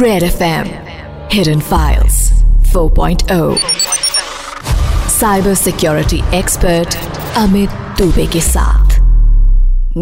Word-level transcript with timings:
Red 0.00 0.22
FM 0.22 0.68
Hidden 1.30 1.60
Files. 1.60 2.30
4.0 2.72 3.58
Cyber 5.14 5.54
Security 5.56 6.20
Expert 6.38 6.96
Amit 7.34 7.68
Dubey 7.98 8.26
के 8.32 8.40
साथ 8.40 8.96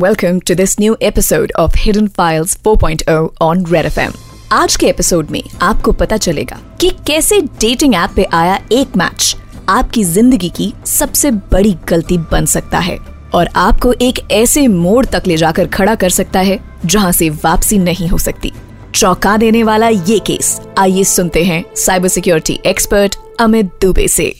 Welcome 0.04 0.40
to 0.50 0.54
this 0.54 0.78
new 0.78 0.96
episode 1.10 1.52
of 1.64 1.74
Hidden 1.84 2.08
Files 2.20 2.54
4.0 2.68 3.16
on 3.40 3.64
Red 3.74 3.90
FM. 3.92 4.14
आज 4.52 4.76
के 4.76 4.86
episode 4.86 5.30
में 5.30 5.42
आपको 5.62 5.92
पता 5.92 6.16
चलेगा 6.16 6.60
कि 6.80 6.90
कैसे 7.06 7.40
डेटिंग 7.40 7.94
ऐप 7.94 8.10
पे 8.16 8.24
आया 8.24 8.58
एक 8.72 8.96
मैच 8.96 9.36
आपकी 9.68 10.04
ज़िंदगी 10.04 10.48
की 10.56 10.72
सबसे 10.86 11.30
बड़ी 11.30 11.76
गलती 11.88 12.18
बन 12.32 12.46
सकता 12.46 12.78
है 12.78 12.98
और 13.34 13.48
आपको 13.56 13.92
एक 13.92 14.30
ऐसे 14.30 14.68
मोड़ 14.68 15.04
तक 15.06 15.22
ले 15.26 15.36
जाकर 15.36 15.68
खड़ा 15.68 15.94
कर 15.94 16.10
सकता 16.10 16.40
है 16.40 16.58
जहाँ 16.86 17.12
से 17.12 17.30
वापसी 17.30 17.78
नहीं 17.78 18.08
हो 18.08 18.18
सकती। 18.18 18.52
चौंका 18.94 19.36
देने 19.36 19.62
वाला 19.62 19.88
ये 19.88 20.18
केस। 20.18 20.60
आइए 20.78 21.04
सुनते 21.04 21.44
हैं 21.44 21.64
cyber 21.76 22.08
security 22.08 22.58
expert 22.66 23.16
Amit 23.40 23.66
Dubey 23.82 24.06
से। 24.08 24.32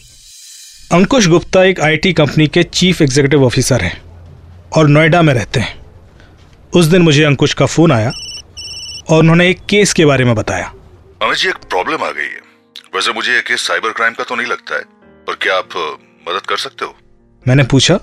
अंकुश 0.93 1.27
गुप्ता 1.29 1.63
एक 1.65 1.81
आईटी 1.81 2.13
कंपनी 2.13 2.47
के 2.47 2.63
चीफ 2.63 3.03
एग्जीक्यूटिव 3.03 3.45
ऑफिसर 3.45 3.81
हैं 3.81 4.01
और 4.77 4.89
नोएडा 4.89 5.23
में 5.23 5.33
रहते 5.35 5.61
हैं। 5.61 5.79
उस 6.73 6.87
दिन 6.87 7.03
मुझे 7.03 7.25
अंकुश 7.25 7.55
का 7.55 7.67
फ़ोन 7.67 7.93
आया 7.93 8.11
और 9.11 9.19
उन्होंने 9.19 9.49
एक 9.51 9.61
केस 9.69 9.93
के 9.93 10.05
बारे 10.07 10.25
में 10.25 10.35
बताया। 10.35 10.73
अमित 11.23 11.39
जी 11.39 11.49
एक 11.49 11.55
प्रॉब्लम 11.55 12.05
आ 12.05 12.11
गई 12.11 12.23
है। 12.23 12.41
वैसे 12.95 13.13
मुझे 13.13 13.35
ये 13.35 13.41
केस 13.41 13.67
साइबर 13.67 13.93
क्राइम 13.93 14.13
का 14.13 14.25
तो 14.25 14.37
नहीं 14.37 14.47
लगता 14.47 14.75
है 14.75 14.83
पर 15.27 15.35
क्या 15.35 15.57
आप 15.57 15.77
मदद 16.29 16.47
कर 16.47 16.57
सकते 16.57 16.85
हो? 16.85 16.95
मैंने 17.49 17.65
पूछा 17.65 17.99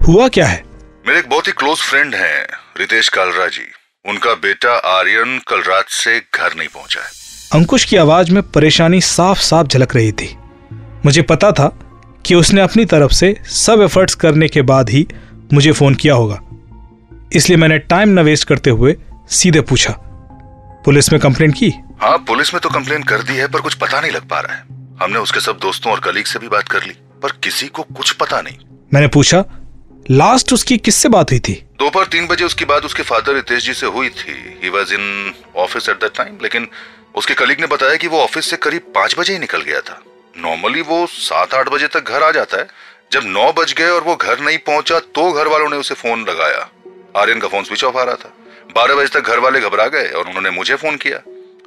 हुआ 0.00 0.28
क्या 0.28 0.46
है? 0.46 0.64
मेरे 1.06 1.18
एक 1.18 1.28
बहुत 1.28 1.46
ही 1.46 1.52
क्लोज 1.52 1.78
फ्रेंड 1.80 2.14
हैं 2.14 2.46
रितेश 2.78 3.08
कालरा 3.08 3.46
जी। 3.48 3.70
उनका 4.04 4.34
बेटा 4.34 4.70
आर्यन 4.90 5.38
कल 5.48 5.60
रात 5.62 5.88
से 5.88 6.18
घर 6.34 6.54
नहीं 6.56 6.68
पहुँचा 6.68 7.00
है। 7.00 7.10
अंकुश 7.52 7.84
की 7.84 7.96
आवाज़ 7.96 8.30
में 8.32 8.42
परेशानी 8.42 9.00
साफ़ 9.00 9.38
साफ़ 9.38 9.66
झलक 9.66 9.94
रही 9.96 10.12
थी। 10.12 10.36
मुझे 11.06 11.22
पता 11.22 11.52
था 11.52 11.68
कि 12.26 12.34
उसने 12.34 12.60
अपनी 12.60 12.84
तरफ़ 12.84 13.12
से 13.12 13.34
सब 13.46 13.82
एफर्ट्स 13.82 14.14
करने 14.14 14.48
के 14.48 14.62
बाद 14.62 14.90
ही 14.90 15.06
मुझे 15.52 15.72
फ़ोन 15.72 15.94
किया 15.94 16.14
होगा। 16.14 16.40
इसलिए 17.32 17.56
मैंने 17.56 17.78
टाइम 17.78 18.08
न 18.08 18.18
वेस्ट 18.18 18.48
करते 18.48 18.70
हुए 18.70 18.96
सीधे 19.30 19.60
पूछा 19.60 19.94
पुलिस 20.84 21.12
में 21.12 21.20
कंप्लेंट 21.20 21.54
की? 21.54 21.72
हाँ 22.02 22.18
पुलिस 22.18 22.54
में 22.54 22.60
तो 22.60 22.70
कंप्लेन 22.70 23.02
कर 23.02 23.22
दी 23.22 23.32
है 23.32 23.48
पर 23.48 23.60
कुछ 23.60 23.74
पता 23.74 24.00
नहीं 24.00 24.12
लग 24.12 24.28
पा 24.28 24.40
रहा 24.40 24.56
है। 24.56 24.64
हमने 25.02 25.18
उसके 25.18 25.40
सब 25.40 25.58
दोस्तों 25.58 25.92
और 25.92 26.00
कलीग 26.00 26.24
से 26.24 26.38
भी 26.38 26.48
बात 26.48 26.68
कर 26.68 26.82
ली 26.82 26.94
पर 27.22 27.38
किसी 27.44 27.68
को 27.68 27.82
कुछ 27.82 28.12
पता 28.12 28.40
नहीं। 28.40 28.56
मैंने 28.94 29.08
पूछा 29.08 29.44
लास्ट 30.10 30.52
उसकी 30.52 30.76
किससे 30.78 31.08
बात 31.08 31.30
हुई 31.30 31.40
थी? 31.40 31.52
दोपहर 31.78 32.04
तीन 32.04 32.26
बजे 32.26 32.44
उसकी 32.44 32.64
बात 32.64 32.84
उसके 32.84 33.02
फादर 33.02 33.34
रितेश 33.34 33.64
जी 33.64 33.74
से 33.74 33.86
हुई 33.86 34.08
थी। 34.10 34.32
He 34.62 34.68
was 34.68 34.94
in 34.94 35.34
office 35.56 35.88
at 35.88 35.96
that 35.96 36.16
time 36.16 36.38
लेकिन 36.42 36.66
उसके 37.14 37.34
कलीग 37.34 37.60
ने 37.60 37.66
बताया 37.66 37.96
कि 37.96 38.06
वो 38.06 38.18
ऑफ़िस 38.20 38.50
से 38.50 38.56
करीब 38.56 38.92
पाँच 38.94 39.14
बजे 39.18 39.32
ही 39.32 39.38
निकल 39.38 39.62
गया 39.62 39.80
था। 39.80 40.02
नॉर्मली 40.36 40.82
वो 40.82 41.06
सात 41.08 41.54
आठ 41.54 41.68
बजे 41.68 41.86
तक 41.88 42.08
घर 42.08 42.22
आ 42.22 42.30
जाता 42.30 42.56
है। 42.56 42.66
जब 43.12 43.22
नौ 43.26 43.52
बज 43.52 43.72
गए 43.72 43.88
और 43.88 44.04
वो 44.04 44.16
घर 44.16 44.40
नहीं 44.40 44.58
पहुँचा 44.66 44.98
तो 45.14 45.30
घर 45.32 45.48
वालों 45.48 45.68
ने 45.70 45.76
उसे 45.76 45.94
फ़ोन 45.94 46.24
लगाया। 46.28 46.68
आर्यन 47.16 47.40
का 47.40 47.48
फ़ोन 47.48 47.64
स्विच 47.64 47.84
ऑफ़ 47.84 47.96
आ 47.96 48.02
रहा 48.02 48.14
था। 48.14 48.32
बारह 48.76 48.94
बजे 48.94 49.20
तक 49.20 49.28
घर 49.28 49.38
वाले 49.38 49.60
घबरा 49.60 49.86
गए 49.88 50.08
और 50.08 50.28
उन्होंने 50.28 50.50
मुझे 50.50 50.74
फ़ोन 50.76 50.96
किया। 50.96 51.22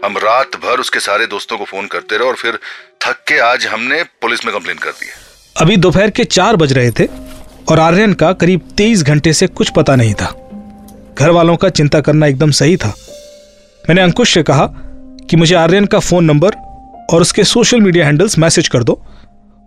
हम 0.05 0.17
रात 0.17 0.55
भर 0.63 0.79
उसके 0.79 0.99
सारे 1.01 1.27
दोस्तों 1.27 1.57
को 1.57 1.65
फ़ोन 1.65 1.87
करते 1.87 2.17
रहे 2.17 2.27
और 2.27 2.35
फिर 2.35 2.59
थक 3.01 3.23
के 3.27 3.37
आज 3.41 3.67
हमने 3.67 4.03
पुलिस 4.21 4.45
में 4.45 4.53
कंप्लेन 4.55 4.77
कर 4.77 4.91
दी 4.93 5.09
अभी 5.55 5.77
दोपहर 5.77 6.09
के 6.09 6.23
चार 6.25 6.55
बज 6.55 6.73
रहे 6.73 6.91
थे। 6.91 7.07
और 7.71 7.79
आर्यन 7.79 8.13
का 8.13 8.31
करीब 8.33 8.61
तेईस 8.77 9.03
घंटे 9.03 9.33
से 9.33 9.47
कुछ 9.47 9.69
पता 9.69 9.95
नहीं 9.95 10.13
था। 10.13 10.33
घर 11.19 11.29
वालों 11.29 11.55
का 11.55 11.69
चिंता 11.69 12.01
करना 12.01 12.27
एकदम 12.27 12.51
सही 12.51 12.77
था। 12.77 12.93
मैंने 13.89 14.01
अंकुश 14.01 14.33
से 14.33 14.43
कहा 14.43 14.65
कि 15.29 15.35
मुझे 15.35 15.55
आर्यन 15.55 15.85
का 15.85 15.99
फ़ोन 15.99 16.25
नंबर 16.25 16.55
और 17.13 17.21
उसके 17.21 17.43
सोशल 17.43 17.81
मीडिया 17.81 18.05
हैंडल्स 18.05 18.37
मैसेज 18.39 18.67
कर 18.67 18.83
दो 18.83 19.01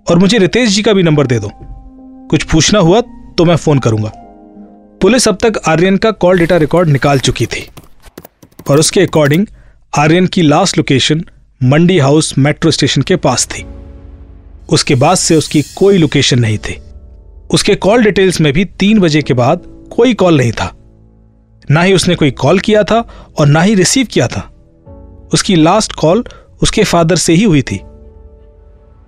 और 0.06 0.18
मुझे 0.18 0.39
रितेश 0.39 0.70
जी 0.70 0.83
का 0.83 0.92
भी 0.92 1.02
नंबर 1.02 1.27
दे 1.27 1.39
दो। 1.39 1.50
कुछ 2.30 2.42
पूछना 2.42 2.78
हुआ 2.78 3.00
तो 3.39 3.45
मैं 3.45 3.56
फ़ोन 3.56 3.78
करूँगा। 3.78 4.12
पुलिस 5.02 5.28
अब 5.28 5.39
तक 5.42 5.61
आर्यन 5.67 5.96
का 5.96 6.11
कॉल 6.11 6.39
डेटा 6.39 6.56
रिकॉर्ड 6.56 6.89
निकाल 6.89 7.18
चुकी 7.18 7.46
थी 7.46 7.68
और 8.70 8.80
उसके 8.80 9.00
अकॉर्डिंग 9.00 9.46
आर्यन 9.98 10.27
की 10.27 10.42
last 10.42 10.78
location 10.78 11.24
Mandi 11.62 11.98
house 11.98 12.34
metro 12.39 12.70
station 12.70 13.02
के 13.02 13.17
पास 13.17 13.46
थी। 13.46 13.64
उसके 14.68 14.94
बाद 14.94 15.17
से 15.17 15.36
उसकी 15.36 15.62
कोई 15.77 15.98
लोकेशन 15.98 16.39
नहीं 16.39 16.58
थी। 16.58 16.80
उसके 17.51 17.75
कॉल 17.75 18.03
डिटेल्स 18.03 18.41
में 18.41 18.53
भी 18.53 18.64
तीन 18.64 18.98
बजे 18.98 19.23
के 19.23 19.35
बाद 19.35 19.63
कोई 19.97 20.14
कॉल 20.14 20.36
नहीं 20.36 20.53
था। 20.53 20.75
ना 21.70 21.83
ही 21.83 21.95
उसने 21.95 22.14
कोई 22.14 22.31
कॉल 22.31 22.59
किया 22.59 22.83
था 22.83 23.31
और 23.39 23.47
ना 23.47 23.63
ही 23.63 23.75
रिसीव 23.75 24.07
किया 24.11 24.29
था। 24.29 24.41
उसकी 25.33 25.57
लास्ट 25.57 25.92
कॉल 25.92 26.25
उसके 26.63 26.85
फादर 26.85 27.17
से 27.17 27.33
ही 27.33 27.45
हुई 27.45 27.63
थी। 27.63 27.81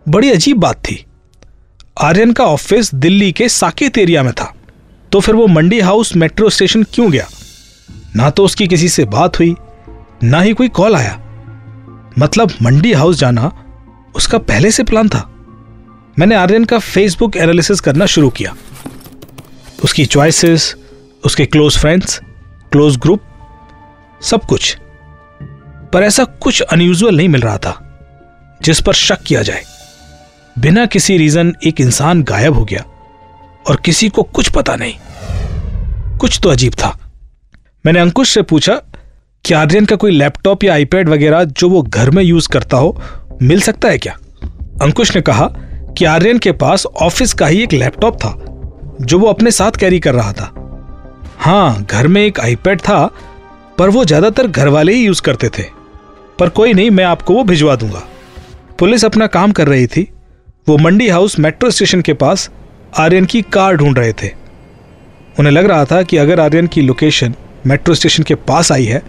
बड़ी 0.08 0.30
अजीब 0.30 0.58
बात 0.58 0.76
थी। 0.76 1.06
आर्यन 2.00 2.32
का 2.32 2.44
ऑफ़िस 2.44 2.94
दिल्ली 2.94 3.32
के 3.32 3.48
साकेत 3.48 3.98
एरिया 3.98 4.22
में 4.22 4.32
था। 4.32 4.54
तो 5.12 5.20
फिर 5.20 5.34
वो 5.34 5.46
मंडी 5.46 5.80
हाउस 5.80 6.16
मेट्रो 6.16 6.50
स्टेशन 6.50 6.82
क्यों 6.82 7.10
गया? 7.10 7.28
ना 8.16 8.30
तो 8.30 8.44
उसकी 8.44 8.66
किसी 8.66 8.88
से 8.88 9.04
बात 9.04 9.38
हुई, 9.38 9.56
ना 10.22 10.40
ही 10.40 10.52
कोई 10.52 10.68
कॉल 10.68 10.96
आया। 10.96 11.20
मतलब 12.18 12.50
मंडी 12.62 12.92
हाउस 12.92 13.18
जाना 13.18 13.64
उसका 14.14 14.38
पहले 14.38 14.70
से 14.70 14.82
प्लान 14.82 15.08
था। 15.08 15.39
मैंने 16.20 16.34
आर्यन 16.34 16.64
का 16.64 16.78
फेसबुक 16.78 17.36
एनालिसिस 17.36 17.80
करना 17.80 18.06
शुरू 18.06 18.30
किया। 18.30 18.54
उसकी 19.84 20.04
चॉइसेस 20.06 20.74
उसके 21.24 21.46
क्लोज 21.46 21.78
फ्रेंड्स 21.78 22.20
क्लोज 22.72 22.96
ग्रुप 22.96 23.20
सब 24.22 24.44
कुछ। 24.44 24.76
पर 25.92 26.02
ऐसा 26.02 26.24
कुछ 26.24 26.60
अनयूजुअल 26.62 27.16
नहीं 27.16 27.28
मिल 27.28 27.40
रहा 27.40 27.56
था, 27.58 27.72
जिस 28.62 28.80
पर 28.80 28.92
शक 28.92 29.22
किया 29.22 29.42
जाए। 29.42 29.62
बिना 30.58 30.86
किसी 30.86 31.16
रीजन 31.18 31.54
एक 31.66 31.80
इंसान 31.80 32.22
गायब 32.22 32.54
हो 32.54 32.64
गया, 32.64 32.84
और 33.68 33.80
किसी 33.84 34.08
को 34.08 34.22
कुछ 34.22 34.50
पता 34.50 34.76
नहीं। 34.76 34.94
कुछ 36.18 36.40
तो 36.42 36.48
अजीब 36.48 36.74
था। 36.74 36.96
मैंने 37.86 38.00
अंकुश 38.00 38.34
से 38.34 38.42
पूछा 38.42 38.74
कि 39.44 39.54
आर्यन 39.54 39.84
का 39.84 39.96
कोई 39.96 40.10
लैपटॉप 40.10 40.64
या 40.64 40.74
आईपैड 40.74 41.08
वगैरह 41.08 41.44
जो 41.44 41.68
वो 41.68 41.82
घर 41.82 42.10
में 42.10 42.22
यूज़ 42.22 42.48
करता 42.48 42.76
हो, 42.76 43.02
मिल 43.42 43.60
सकता 43.60 43.88
है 43.88 43.98
क्या? 43.98 44.18
अंकुश 44.82 45.16
ने 45.16 45.22
कहा 45.22 45.50
कि 45.98 46.04
आर्यन 46.04 46.38
के 46.38 46.52
पास 46.54 46.86
ऑफ़िस 46.86 47.32
का 47.32 47.46
ही 47.46 47.62
एक 47.62 47.72
लैपटॉप 47.72 48.16
था, 48.16 48.36
जो 49.00 49.18
वो 49.18 49.26
अपने 49.26 49.50
साथ 49.50 49.76
कैरी 49.80 50.00
कर 50.00 50.14
रहा 50.14 50.32
था। 50.32 50.52
हाँ 51.38 51.82
घर 51.82 52.06
में 52.08 52.22
एक 52.22 52.40
आईपैड 52.40 52.80
था, 52.80 53.04
पर 53.78 53.90
वो 53.90 54.04
ज़्यादातर 54.04 54.46
घर 54.46 54.68
वाले 54.68 54.92
ही 54.92 55.04
यूज़ 55.04 55.22
करते 55.22 55.48
थे। 55.48 55.62
पर 56.38 56.48
कोई 56.48 56.72
नहीं, 56.72 56.90
मैं 56.90 57.04
आपको 57.04 57.34
वो 57.34 57.44
भिजवा 57.44 57.76
दूँगा। 57.76 58.02
पुलिस 58.78 59.04
अपना 59.04 59.26
काम 59.28 59.52
कर 59.52 59.68
रही 59.68 59.86
थी। 59.86 60.08
वो 60.68 60.76
मंडी 60.78 61.08
हाउस 61.08 61.38
मेट्रो 61.38 61.70
स्टेशन 61.70 62.00
के 62.00 62.12
पास 62.14 62.48
आर्यन 62.98 63.24
की 63.24 63.42
कार 63.44 63.76
ढूंढ 63.76 63.98
रहे 63.98 64.12
थे। 64.12 64.28
उन्हें 65.38 65.52
लग 65.52 65.64
रहा 65.64 65.84
था 65.84 66.02
कि 66.02 66.16
अगर 66.16 66.40
आर्यन 66.40 66.66
की 66.66 66.82
लोकेशन 66.82 67.34
मेट्रो 67.66 67.94
स्टेशन 67.94 68.22
के 68.22 68.34
पास 68.34 68.72
आई 68.72 68.84
है 68.84 69.02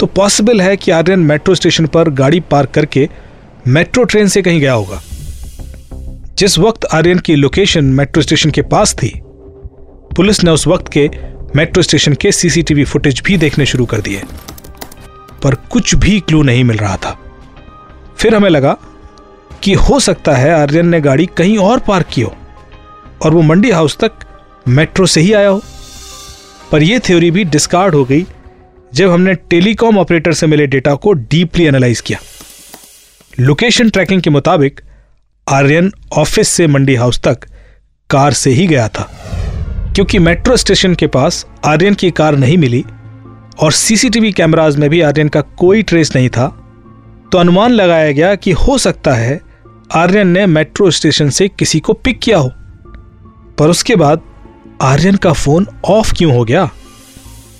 तो 0.00 0.06
पॉसिबल 0.08 0.60
है 0.60 0.76
कि 0.76 0.90
आर्यन 0.90 1.20
मेट्रो 1.20 1.54
स्टेशन 1.54 1.86
पर 1.86 2.10
गाड़ी 2.10 2.40
पार्क 2.50 2.70
करके 2.70 3.08
मेट्रो 3.68 4.04
ट्रेन 4.04 4.28
से 4.28 4.42
कहीं 4.42 4.60
गया 4.60 4.72
होगा। 4.72 5.00
जिस 6.40 6.58
वक्त 6.58 6.84
आर्यन 6.84 7.18
की 7.18 7.34
लोकेशन 7.34 7.84
मेट्रो 7.84 8.22
स्टेशन 8.22 8.50
के 8.50 8.62
पास 8.62 8.94
थी, 8.94 9.20
पुलिस 10.16 10.44
ने 10.44 10.50
उस 10.50 10.66
वक्त 10.66 10.92
के 10.92 11.10
मेट्रो 11.56 11.82
स्टेशन 11.82 12.14
के 12.14 12.32
सीसीटीवी 12.32 12.84
फुटेज 12.84 13.22
भी 13.24 13.36
देखने 13.36 13.66
शुरू 13.66 13.86
कर 13.86 14.00
दिए। 14.00 14.22
पर 15.42 15.54
कुछ 15.54 15.94
भी 15.94 16.20
क्लू 16.20 16.42
नहीं 16.42 16.64
मिल 16.64 16.76
रहा 16.76 16.96
था। 16.96 17.18
फिर 18.18 18.34
हमें 18.34 18.50
लगा 18.50 18.76
कि 19.62 19.74
हो 19.74 20.00
सकता 20.00 20.32
है 20.32 20.54
आर्यन 20.54 20.86
ने 20.86 21.00
गाड़ी 21.00 21.26
कहीं 21.26 21.58
और 21.58 21.80
पार्क 21.80 22.06
की 22.06 22.22
हो 22.22 22.36
और 23.24 23.34
वो 23.34 23.42
मंडी 23.42 23.70
हाउस 23.70 23.96
तक 23.96 24.12
मेट्रो 24.68 25.06
से 25.06 25.20
ही 25.20 25.32
आया 25.32 25.48
हो। 25.48 25.62
पर 26.72 26.82
यह 26.82 26.98
थ्योरी 26.98 27.30
भी 27.30 27.44
डिस्कार्ड 27.44 27.94
हो 27.94 28.04
गई 28.04 28.26
जब 28.94 29.10
हमने 29.10 29.34
टेलीकॉम 29.34 29.98
ऑपरेटर 29.98 30.32
से 30.32 30.46
मिले 30.46 30.66
डेटा 30.66 30.94
को 30.94 31.12
डीपली 31.12 31.64
एनालाइज 31.64 32.00
किया। 32.00 32.18
लोकेशन 33.40 33.90
ट्रैकिंग 33.90 34.22
के 34.22 34.30
मुताबिक 34.30 34.80
आर्यन 35.48 35.92
ऑफ़िस 36.16 36.48
से 36.48 36.66
मंडी 36.66 36.94
हाउस 36.94 37.20
तक 37.20 37.38
कार 38.10 38.32
से 38.32 38.50
ही 38.50 38.66
गया 38.66 38.88
था। 38.88 39.02
क्योंकि 39.94 40.18
मेट्रो 40.18 40.56
स्टेशन 40.56 40.94
के 40.94 41.06
पास 41.06 41.46
आर्यन 41.64 41.94
की 41.94 42.10
कार 42.10 42.36
नहीं 42.36 42.58
मिली 42.58 42.84
और 43.60 43.72
सीसीटीवी 43.72 44.32
कैमराज 44.32 44.76
में 44.76 44.90
भी 44.90 45.00
आर्यन 45.00 45.28
का 45.28 45.40
कोई 45.40 45.82
ट्रेस 45.82 46.12
नहीं 46.16 46.28
था 46.28 46.48
तो 47.32 47.38
अनुमान 47.38 47.70
लगाया 47.70 48.12
गया 48.12 48.34
कि 48.34 48.52
हो 48.52 48.78
सकता 48.78 49.14
है 49.14 49.40
आर्यन 49.94 50.28
ने 50.28 50.46
मेट्रो 50.46 50.90
स्टेशन 50.90 51.30
से 51.30 51.48
किसी 51.48 51.80
को 51.80 51.92
पिक 51.92 52.20
किया 52.20 52.38
हो। 52.38 52.50
पर 53.58 53.68
उसके 53.68 53.96
बाद 53.96 54.20
आर्यन 54.82 55.16
का 55.16 55.32
फ़ोन 55.32 55.66
ऑफ़ 55.84 56.14
क्यों 56.14 56.36
हो 56.36 56.44
गया? 56.44 56.70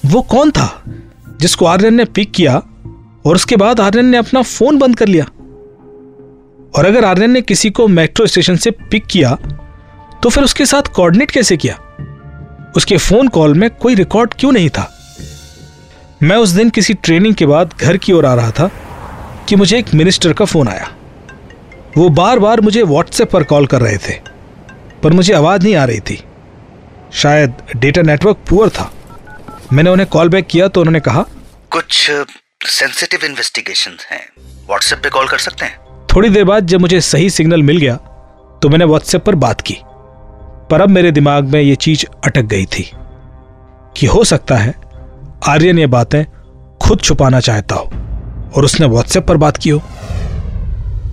वो 0.06 0.22
कौन 0.22 0.50
था 0.50 0.82
जिसको 1.40 1.66
आर्यन 1.66 1.94
ने 1.94 2.04
पिक 2.04 2.32
किया 2.32 2.62
और 3.26 3.34
उसके 3.34 3.56
बाद 3.56 3.80
आर्यन 3.80 4.06
ने 4.06 4.16
अपना 4.16 4.42
फ़ोन 4.42 4.78
बंद 4.78 4.96
कर 4.96 5.08
लिया? 5.08 5.26
और 6.74 6.86
अगर 6.86 7.04
आर्यन 7.04 7.30
ने 7.30 7.40
किसी 7.42 7.70
को 7.70 7.86
मेट्रो 7.88 8.26
स्टेशन 8.26 8.56
से 8.56 8.70
पिक 8.70 9.06
किया 9.06 9.34
तो 10.22 10.28
फिर 10.28 10.44
उसके 10.44 10.66
साथ 10.66 10.82
कोऑर्डिनेट 10.94 11.30
कैसे 11.30 11.56
किया? 11.56 11.74
उसके 12.76 12.96
फ़ोन 12.98 13.28
कॉल 13.28 13.54
में 13.54 13.68
कोई 13.72 13.94
रिकॉर्ड 13.94 14.34
क्यों 14.34 14.52
नहीं 14.52 14.68
था? 14.70 14.90
मैं 16.22 16.36
उस 16.36 16.48
दिन 16.48 16.70
किसी 16.70 16.94
ट्रेनिंग 16.94 17.34
के 17.34 17.46
बाद 17.46 17.74
घर 17.80 17.96
की 17.96 18.12
ओर 18.12 18.26
आ 18.26 18.34
रहा 18.34 18.50
था 18.50 18.70
कि 19.48 19.56
मुझे 19.56 19.78
एक 19.78 19.94
मिनिस्टर 19.94 20.32
का 20.32 20.44
फ़ोन 20.44 20.68
आया। 20.68 20.90
वो 21.96 22.08
बार 22.08 22.38
बार 22.38 22.60
मुझे 22.60 22.82
व्हाट्सएप 22.82 23.30
पर 23.30 23.44
कॉल 23.44 23.66
कर 23.66 23.80
रहे 23.80 23.96
थे, 23.98 24.14
पर 25.02 25.12
मुझे 25.12 25.32
आवाज़ 25.34 25.62
नहीं 25.62 25.74
आ 25.74 25.84
रही 25.84 26.00
थी। 26.00 26.22
शायद 27.12 27.54
डेटा 27.76 28.02
नेटवर्क 28.02 28.44
पुअर 28.48 28.68
था। 28.68 28.92
मैंने 29.72 29.90
उन्हें 29.90 30.08
कॉल 30.08 30.28
बैक 30.28 30.46
किया 30.46 30.68
तो 30.68 30.80
उन्होंने 30.80 31.00
कहा, 31.00 31.24
कुछ 31.70 32.10
सेंसिटिव 32.66 33.24
इन्वेस्टिगेशन 33.24 33.96
हैं। 34.10 34.24
व्हाट्सएप 34.68 34.98
पे 34.98 35.08
कॉल 35.08 35.28
कर 35.28 35.38
सकते 35.38 35.64
हैं? 35.64 35.78
थोड़ी 36.14 36.28
देर 36.28 36.44
बाद 36.44 36.66
जब 36.66 36.80
मुझे 36.80 37.00
सही 37.00 37.30
सिग्नल 37.30 37.62
मिल 37.62 37.76
गया 37.76 37.94
तो 38.62 38.68
मैंने 38.68 38.84
व्हाट्सएप 38.84 39.24
पर 39.24 39.34
बात 39.34 39.60
की। 39.60 39.76
पर 40.70 40.80
अब 40.80 40.88
मेरे 40.88 41.10
दिमाग 41.10 41.44
में 41.44 41.60
यह 41.60 41.74
चीज़ 41.74 42.04
अटक 42.24 42.42
गई 42.42 42.64
थी 42.64 42.90
कि 43.96 44.06
हो 44.06 44.24
सकता 44.24 44.56
है 44.56 44.74
आर्यन 45.48 45.78
ये 45.78 45.86
बातें 45.86 46.24
खुद 46.82 47.00
छुपाना 47.00 47.40
चाहता 47.40 47.74
हो 47.74 47.90
और 48.56 48.64
उसने 48.64 48.86
व्हाट्सएप 48.86 49.26
पर 49.26 49.36
बात 49.36 49.56
की 49.56 49.70
हो। 49.70 49.82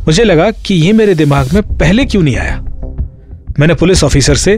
मुझे 0.07 0.23
लगा 0.23 0.49
कि 0.51 0.75
यह 0.75 0.93
मेरे 0.93 1.15
दिमाग 1.15 1.53
में 1.53 1.61
पहले 1.77 2.05
क्यों 2.05 2.21
नहीं 2.23 2.37
आया? 2.37 2.59
मैंने 3.59 3.73
पुलिस 3.73 4.03
ऑफिसर 4.03 4.35
से 4.35 4.57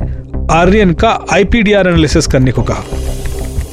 आर्यन 0.51 0.94
का 0.94 1.09
आईपीडीआर 1.33 1.88
एनालिसिस 1.88 2.27
करने 2.27 2.51
को 2.51 2.63
कहा। 2.63 2.83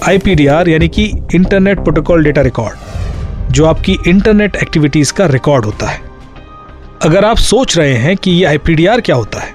आईपीडीआर 0.08 0.68
यानी 0.68 0.88
कि 0.88 1.04
इंटरनेट 1.34 1.78
प्रोटोकॉल 1.78 2.24
डेटा 2.24 2.42
रिकॉर्ड, 2.42 3.52
जो 3.52 3.66
आपकी 3.66 3.96
इंटरनेट 4.08 4.56
एक्टिविटीज़ 4.56 5.12
का 5.12 5.26
रिकॉर्ड 5.26 5.64
होता 5.64 5.86
है। 5.86 6.05
अगर 7.06 7.24
आप 7.24 7.36
सोच 7.36 7.76
रहे 7.78 7.94
हैं 7.94 8.16
कि 8.16 8.30
यह 8.30 8.48
आईपीडीआर 8.48 9.00
क्या 9.00 9.16
होता 9.16 9.40
है 9.40 9.54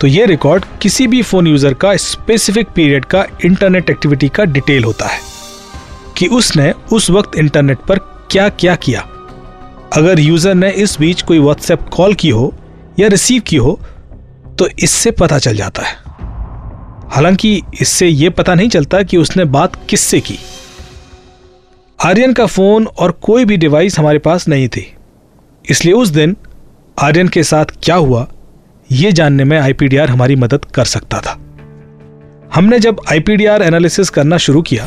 तो 0.00 0.06
यह 0.06 0.26
रिकॉर्ड 0.26 0.64
किसी 0.82 1.06
भी 1.06 1.20
फ़ोन 1.22 1.46
यूज़र 1.46 1.74
का 1.74 1.94
स्पेसिफिक 1.96 2.68
पीरियड 2.68 3.04
का 3.04 3.24
इंटरनेट 3.44 3.90
एक्टिविटी 3.90 4.28
का 4.28 4.44
डिटेल 4.46 4.84
होता 4.84 5.06
है 5.06 5.20
कि 6.16 6.26
उसने 6.28 6.70
उस 6.92 7.08
वक्त 7.10 7.38
इंटरनेट 7.38 7.78
पर 7.78 7.98
क्या 8.30 8.48
क्या। 8.50 8.74
किया 8.76 9.00
अगर 9.92 10.20
यूज़र 10.20 10.54
ने 10.54 10.70
इस 10.72 10.98
बीच 11.00 11.22
कोई 11.22 11.38
व्हाट्सएप 11.38 11.88
कॉल 11.92 12.14
की 12.14 12.30
हो 12.30 12.52
या 12.98 13.08
रिसीव 13.08 13.42
की 13.46 13.56
हो 13.56 13.78
तो 14.58 14.68
इससे 14.78 15.10
पता 15.12 15.38
चल 15.38 15.56
जाता 15.56 15.82
है। 15.82 15.94
हालाँकि 17.10 17.60
इससे 17.80 18.08
यह 18.08 18.30
पता 18.30 18.54
नहीं 18.54 18.68
चलता 18.68 19.02
कि 19.02 19.16
उसने 19.16 19.44
बात 19.46 19.84
किससे 19.90 20.20
की। 20.20 20.38
आर्यन 21.98 22.32
का 22.32 22.46
फ़ोन 22.48 22.86
और 22.88 23.12
कोई 23.22 23.44
भी 23.44 23.56
डिवाइस 23.56 23.98
हमारे 23.98 24.18
पास 24.20 24.48
नहीं 24.48 24.68
थी, 24.68 24.86
इसलिए 25.64 25.94
उस 25.94 26.08
दिन 26.10 26.36
आर्यन 26.98 27.28
के 27.28 27.42
साथ 27.42 27.64
क्या 27.82 27.94
हुआ 27.94 28.26
यह 28.90 29.10
जानने 29.10 29.44
में 29.44 29.58
आईपीडीआर 29.58 30.10
हमारी 30.10 30.36
मदद 30.36 30.64
कर 30.64 30.84
सकता 30.84 31.20
था। 31.20 31.32
हमने 32.54 32.78
जब 32.78 33.00
आईपीडीआर 33.10 33.62
एनालिसिस 33.62 34.10
करना 34.10 34.36
शुरू 34.36 34.62
किया 34.62 34.86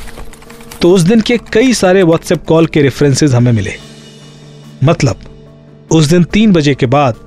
तो 0.81 0.91
उस 0.91 1.01
दिन 1.01 1.21
के 1.21 1.37
कई 1.53 1.73
सारे 1.73 2.03
व्हाट्सएप 2.03 2.45
कॉल 2.45 2.65
के 2.65 2.81
रेफरेंसेस 2.81 3.33
हमें 3.33 3.51
मिले। 3.51 3.73
मतलब 4.83 5.19
उस 5.91 6.05
दिन 6.05 6.23
तीन 6.23 6.53
बजे 6.53 6.75
के 6.75 6.85
बाद 6.85 7.19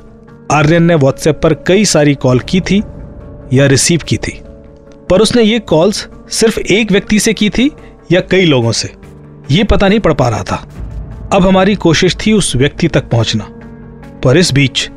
आर्यन 0.52 0.82
ने 0.82 0.94
व्हाट्सएप 0.94 1.40
पर 1.42 1.54
कई 1.66 1.84
सारी 1.84 2.14
कॉल 2.16 2.40
की 2.40 2.60
थी 2.60 2.82
या 3.52 3.66
रिसीव 3.66 4.00
की 4.08 4.16
थी, 4.16 4.38
पर 5.10 5.20
उसने 5.20 5.42
ये 5.42 5.58
कॉल्स 5.58 6.06
सिर्फ़ 6.30 6.58
एक 6.60 6.92
व्यक्ति 6.92 7.18
से 7.20 7.32
की 7.34 7.50
थी 7.50 7.70
या 8.12 8.20
कई 8.20 8.44
लोगों 8.44 8.72
से, 8.72 8.92
ये 9.50 9.64
पता 9.64 9.88
नहीं 9.88 10.00
पड़ 10.00 10.12
पा 10.12 10.28
रहा 10.28 10.42
था। 10.42 10.64
अब 11.32 11.46
हमारी 11.46 11.74
कोशिश 11.74 12.16
थी 12.16 12.32
उस 12.32 12.54
व्यक्ति 12.56 12.88
तक 12.88 13.08
पहुँचना। 13.10 13.48
पर 14.24 14.36
इस 14.36 14.52
बीच 14.52 14.88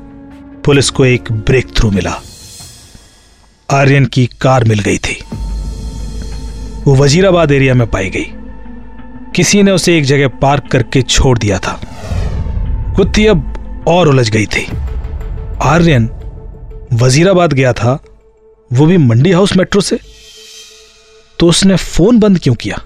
पुलिस 0.66 0.90
को 0.90 1.06
एक 1.06 1.32
ब्रेक 1.32 1.76
थ्रू 1.78 1.92
मिला। 1.92 2.22
आर्यन 3.72 4.06
की 4.06 4.30
कार 4.42 4.64
मिल 4.64 4.80
गई 4.80 4.98
थी। 4.98 5.24
वो 6.86 6.96
वजीराबाद 6.96 7.52
एरिया 7.52 7.74
में 7.74 7.88
पाई 7.88 8.10
गई। 8.10 8.26
किसी 9.36 9.64
ने 9.64 9.72
उसे 9.72 9.98
एक 9.98 10.06
जगह 10.06 10.28
पार्क 10.28 10.68
करके 10.72 11.02
छोड़ 11.02 11.40
दिया 11.40 11.60
था। 11.60 11.82
कुत्ती 12.96 13.26
अब 13.26 13.52
और 13.88 14.08
उलझ 14.08 14.30
गई 14.30 14.46
थी। 14.46 14.68
आर्यन 15.62 16.10
वजीराबाद 16.94 17.54
गया 17.54 17.74
था, 17.74 18.04
वो 18.74 18.86
भी 18.86 18.98
मंडी 18.98 19.32
हाउस 19.32 19.58
मेट्रो 19.58 19.82
से। 19.82 20.00
तो 21.40 21.48
उसने 21.48 21.76
फ़ोन 21.76 22.20
बंद 22.20 22.40
क्यों 22.40 22.56
किया? 22.56 22.82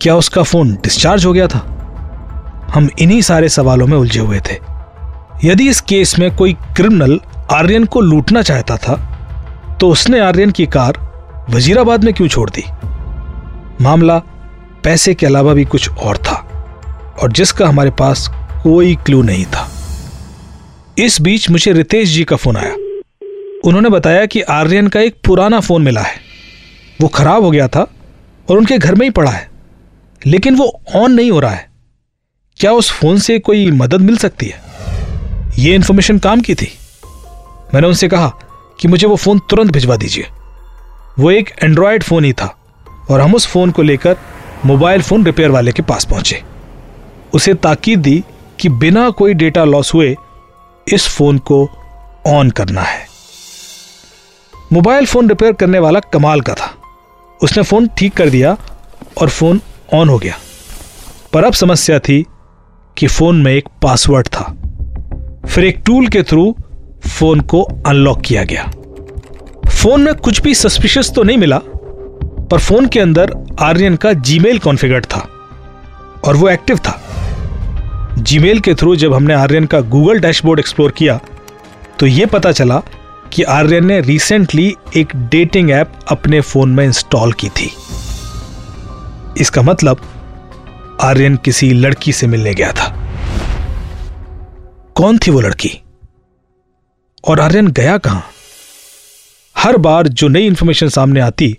क्या 0.00 0.16
उसका 0.16 0.42
फ़ोन 0.42 0.74
डिस्चार्ज 0.74 1.26
हो 1.26 1.32
गया 1.32 1.46
था? 1.46 1.70
हम 2.74 2.90
इन्हीं 2.98 3.22
सारे 3.22 3.48
सवालों 3.48 3.86
में 3.86 3.98
उलझे 3.98 4.20
हुए 4.20 4.40
थे। 4.40 4.73
यदि 5.44 5.68
इस 5.68 5.80
केस 5.80 6.18
में 6.18 6.34
कोई 6.36 6.52
क्रिमिनल 6.76 7.18
आर्यन 7.52 7.84
को 7.84 8.00
लूटना 8.00 8.42
चाहता 8.42 8.76
था 8.76 8.94
तो 9.80 9.88
उसने 9.88 10.20
आर्यन 10.20 10.50
की 10.50 10.66
कार 10.66 10.98
वजीराबाद 11.50 12.04
में 12.04 12.12
क्यों 12.14 12.28
छोड़ 12.28 12.48
दी? 12.50 12.62
मामला 13.80 14.18
पैसे 14.84 15.14
के 15.14 15.26
अलावा 15.26 15.54
भी 15.54 15.64
कुछ 15.64 15.88
और 15.90 16.16
था, 16.16 16.34
और 17.22 17.32
जिसका 17.32 17.68
हमारे 17.68 17.90
पास 17.90 18.28
कोई 18.62 18.94
क्लू 18.96 19.22
नहीं 19.22 19.44
था। 19.44 19.68
इस 20.98 21.20
बीच 21.20 21.50
मुझे 21.50 21.72
रितेश 21.72 22.08
जी 22.08 22.24
का 22.24 22.36
फ़ोन 22.36 22.56
आया। 22.56 22.74
उन्होंने 23.64 23.88
बताया 23.88 24.26
कि 24.26 24.40
आर्यन 24.40 24.88
का 24.88 25.00
एक 25.00 25.20
पुराना 25.26 25.60
फ़ोन 25.60 25.82
मिला 25.82 26.00
है। 26.00 26.16
वो 27.00 27.08
खराब 27.08 27.42
हो 27.42 27.50
गया 27.50 27.68
था 27.68 27.86
और 28.48 28.58
उनके 28.58 28.78
घर 28.78 28.94
में 28.94 29.06
ही 29.06 29.10
पड़ा 29.10 29.30
है, 29.30 29.48
लेकिन 30.26 30.56
वो 30.56 30.72
ऑन 30.94 31.12
नहीं 31.12 31.30
हो 31.30 31.40
रहा 31.40 31.52
है। 31.52 31.68
क्या 32.58 32.72
उस 32.72 32.92
फ़ोन 32.92 33.18
से 33.18 33.38
कोई 33.38 33.70
मदद 33.72 34.00
मिल 34.00 34.16
सकती 34.16 34.46
है? 34.46 34.63
ये 35.58 35.74
इंफॉर्मेशन 35.74 36.18
काम 36.18 36.40
की 36.40 36.54
थी? 36.54 36.78
मैंने 37.74 37.86
उनसे 37.86 38.08
कहा 38.08 38.28
कि 38.80 38.88
मुझे 38.88 39.06
वो 39.06 39.16
फ़ोन 39.16 39.38
तुरंत 39.38 39.70
भिजवा 39.70 39.96
दीजिए। 39.96 40.26
वो 41.18 41.30
एक 41.30 41.50
एंड्रॉयड 41.62 42.02
फ़ोन 42.02 42.24
ही 42.24 42.32
था 42.32 42.58
और 43.10 43.20
हम 43.20 43.34
उस 43.34 43.46
फ़ोन 43.46 43.70
को 43.70 43.82
लेकर 43.82 44.16
मोबाइल 44.64 45.02
फ़ोन 45.02 45.24
रिपेयर 45.24 45.50
वाले 45.50 45.72
के 45.72 45.82
पास 45.82 46.04
पहुँचे। 46.04 46.42
उसे 47.34 47.54
ताकीद 47.54 47.98
दी 47.98 48.24
कि 48.60 48.68
बिना 48.68 49.10
कोई 49.10 49.34
डेटा 49.34 49.64
लॉस 49.64 49.94
हुए 49.94 50.16
इस 50.92 51.08
फ़ोन 51.08 51.38
को 51.38 51.70
ऑन 52.26 52.50
करना 52.50 52.82
है। 52.82 53.06
मोबाइल 54.72 55.06
फ़ोन 55.06 55.28
रिपेयर 55.28 55.52
करने 55.52 55.78
वाला 55.78 56.00
कमाल 56.00 56.40
का 56.40 56.54
था। 56.54 56.74
उसने 57.42 57.62
फ़ोन 57.62 57.88
ठीक 57.88 58.14
कर 58.14 58.28
दिया 58.28 58.56
और 59.18 59.28
फ़ोन 59.28 59.60
ऑन 59.94 60.08
हो 60.08 60.18
गया। 60.18 60.38
पर 61.32 61.44
अब 61.44 61.52
समस्या 61.52 61.98
थी 61.98 62.26
कि 62.96 63.06
फ़ोन 63.06 63.42
में 63.42 63.52
एक 63.52 63.68
पासवर्ड 63.82 64.26
था। 64.26 64.56
फिर 65.46 65.64
एक 65.64 65.82
टूल 65.86 66.06
के 66.08 66.22
थ्रू 66.22 66.54
फ़ोन 67.08 67.40
को 67.40 67.62
अनलॉक 67.86 68.20
किया 68.20 68.42
गया। 68.44 68.64
फ़ोन 69.68 70.02
में 70.02 70.14
कुछ 70.14 70.40
भी 70.42 70.54
सस्पिशियस 70.54 71.10
तो 71.14 71.22
नहीं 71.22 71.38
मिला, 71.38 71.58
पर 71.58 72.58
फ़ोन 72.58 72.86
के 72.86 73.00
अंदर 73.00 73.32
आर्यन 73.60 73.96
का 73.96 74.12
जीमेल 74.12 74.58
कॉन्फ़िगर्ड 74.58 75.04
था 75.06 75.28
और 76.24 76.36
वो 76.36 76.48
एक्टिव 76.48 76.78
था। 76.78 77.00
जीमेल 78.18 78.60
के 78.60 78.74
थ्रू 78.74 78.96
जब 78.96 79.14
हमने 79.14 79.34
आर्यन 79.34 79.66
का 79.66 79.80
गूगल 79.80 80.20
डैशबोर्ड 80.20 80.60
एक्सप्लोर 80.60 80.90
किया 80.90 81.18
तो 81.98 82.06
यह 82.06 82.26
पता 82.26 82.52
चला 82.52 82.80
कि 83.32 83.42
आर्यन 83.42 83.86
ने 83.86 84.00
रिसेंटली 84.00 84.74
एक 84.96 85.16
डेटिंग 85.30 85.70
ऐप 85.70 85.92
अपने 86.08 86.40
फ़ोन 86.40 86.74
में 86.74 86.84
इंस्टॉल 86.84 87.32
की 87.32 87.48
थी। 87.50 87.70
इसका 89.38 89.62
मतलब 89.62 90.00
आर्यन 91.02 91.36
किसी 91.36 91.72
लड़की 91.72 92.12
से 92.12 92.26
मिलने 92.26 92.54
गया 92.54 92.72
था। 92.72 92.93
कौन 94.94 95.18
थी 95.18 95.30
वो 95.30 95.40
लड़की? 95.40 95.82
और 97.28 97.40
आर्यन 97.40 97.68
गया 97.68 97.98
कहाँ? 97.98 98.26
हर 99.58 99.76
बार 99.76 100.08
जो 100.08 100.28
नई 100.28 100.46
इंफॉर्मेशन 100.46 100.88
सामने 100.88 101.20
आती, 101.20 101.58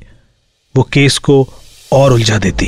वो 0.75 0.83
केस 0.83 1.17
को 1.17 1.47
और 1.93 2.13
उलझा 2.13 2.37
देती। 2.37 2.65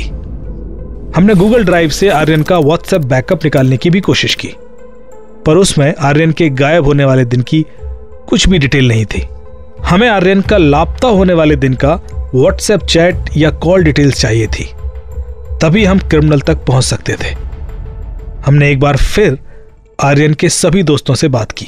हमने 1.16 1.34
गूगल 1.34 1.64
ड्राइव 1.64 1.90
से 1.90 2.08
आर्यन 2.08 2.42
का 2.42 2.58
व्हाट्सएप 2.58 3.00
बैकअप 3.00 3.44
निकालने 3.44 3.76
की 3.76 3.90
भी 3.90 4.00
कोशिश 4.00 4.34
की। 4.34 4.48
पर 5.46 5.56
उसमें 5.56 5.94
आर्यन 6.00 6.32
के 6.32 6.48
गायब 6.48 6.84
होने 6.84 7.04
वाले 7.04 7.24
दिन 7.24 7.42
की 7.42 7.66
कुछ 8.28 8.48
भी 8.48 8.58
डिटेल 8.58 8.88
नहीं 8.88 9.06
थी। 9.06 9.28
हमें 9.80 10.08
आर्यन 10.08 10.40
का 10.40 10.56
लापता 10.56 11.08
होने 11.08 11.32
वाले 11.32 11.56
दिन 11.56 11.74
का 11.74 11.94
व्हाट्सएप 12.34 12.80
चैट 12.80 13.16
या 13.36 13.50
कॉल 13.50 13.82
डिटेल्स 13.82 14.20
चाहिए 14.20 14.46
थी। 14.46 14.70
तभी 15.62 15.84
हम 15.84 15.98
क्रिमिनल 15.98 16.40
तक 16.40 16.56
पहुँच 16.56 16.84
सकते 16.84 17.12
थे। 17.12 17.36
हमने 18.46 18.70
एक 18.70 18.80
बार 18.80 18.96
फिर 18.96 19.38
आर्यन 19.98 20.34
के 20.34 20.48
सभी 20.48 20.82
दोस्तों 20.82 21.14
से 21.14 21.28
बात 21.28 21.52
की 21.52 21.66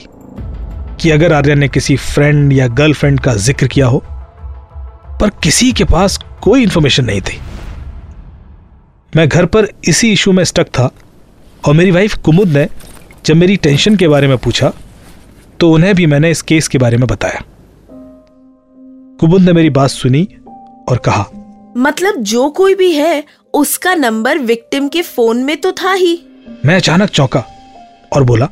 कि 1.01 1.11
अगर 1.11 1.33
आर्यन 1.33 1.59
ने 1.59 1.69
किसी 1.69 1.97
फ्रेंड 1.97 2.53
या 2.53 2.67
गर्लफ्रेंड 2.71 3.19
का 3.21 3.35
ज़िक्र 3.37 3.67
किया 3.67 3.87
हो 3.87 3.99
पर 5.21 5.31
किसी 5.45 5.71
के 5.73 5.85
पास 5.85 6.19
कोई 6.43 6.63
इंफॉर्मेशन 6.63 7.05
नहीं 7.05 7.21
थी। 7.21 7.41
मैं 9.13 9.29
घर 9.29 9.47
पर 9.47 9.69
इसी 9.85 10.13
इशू 10.13 10.33
में 10.33 10.45
स्टक 10.45 10.69
था 10.69 10.89
और 11.63 11.75
मेरी 11.75 11.91
वाइफ 11.91 12.15
कुमुद 12.25 12.49
ने 12.49 12.69
जब 13.27 13.37
मेरी 13.37 13.57
टेंशन 13.59 13.97
के 13.97 14.09
बारे 14.09 14.29
में 14.29 14.37
पूछा 14.39 14.73
तो 15.61 15.73
उन्हें 15.73 15.95
भी 15.95 16.07
मैंने 16.07 16.31
इस 16.31 16.43
केस 16.43 16.69
के 16.69 16.79
बारे 16.79 16.97
में 16.97 17.07
बताया। 17.07 17.45
कुमुद 19.21 19.43
ने 19.43 19.53
मेरी 19.53 19.71
बात 19.73 19.91
सुनी 19.91 20.27
और 20.89 21.03
कहा 21.05 21.31
मतलब 21.77 22.23
जो 22.25 22.49
कोई 22.51 22.75
भी 22.75 22.93
है 22.93 23.25
उसका 23.55 23.95
नंबर 23.97 24.39
विक्टिम 24.39 24.89
के 24.89 25.03
फ़ोन 25.05 25.43
में 25.45 25.57
तो 25.57 25.73
था 25.75 25.93
ही। 25.93 26.21
मैं 26.65 26.77
अचानक 26.77 27.11
चौंका 27.11 27.45
और 28.13 28.25
बोला 28.25 28.49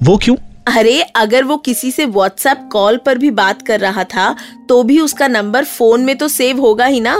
वो 0.00 0.16
क्यों? 0.16 0.36
अरे 0.68 1.00
अगर 1.16 1.44
वो 1.44 1.56
किसी 1.56 1.90
से 1.90 2.04
व्हाट्सएप 2.06 2.68
कॉल 2.72 2.96
पर 2.96 3.18
भी 3.18 3.30
बात 3.30 3.62
कर 3.62 3.80
रहा 3.80 4.04
था 4.04 4.34
तो 4.68 4.82
भी 4.82 4.98
उसका 5.00 5.28
नंबर 5.28 5.64
फ़ोन 5.64 6.04
में 6.04 6.16
तो 6.18 6.28
सेव 6.28 6.60
होगा 6.60 6.86
ही 6.86 7.00
ना। 7.00 7.16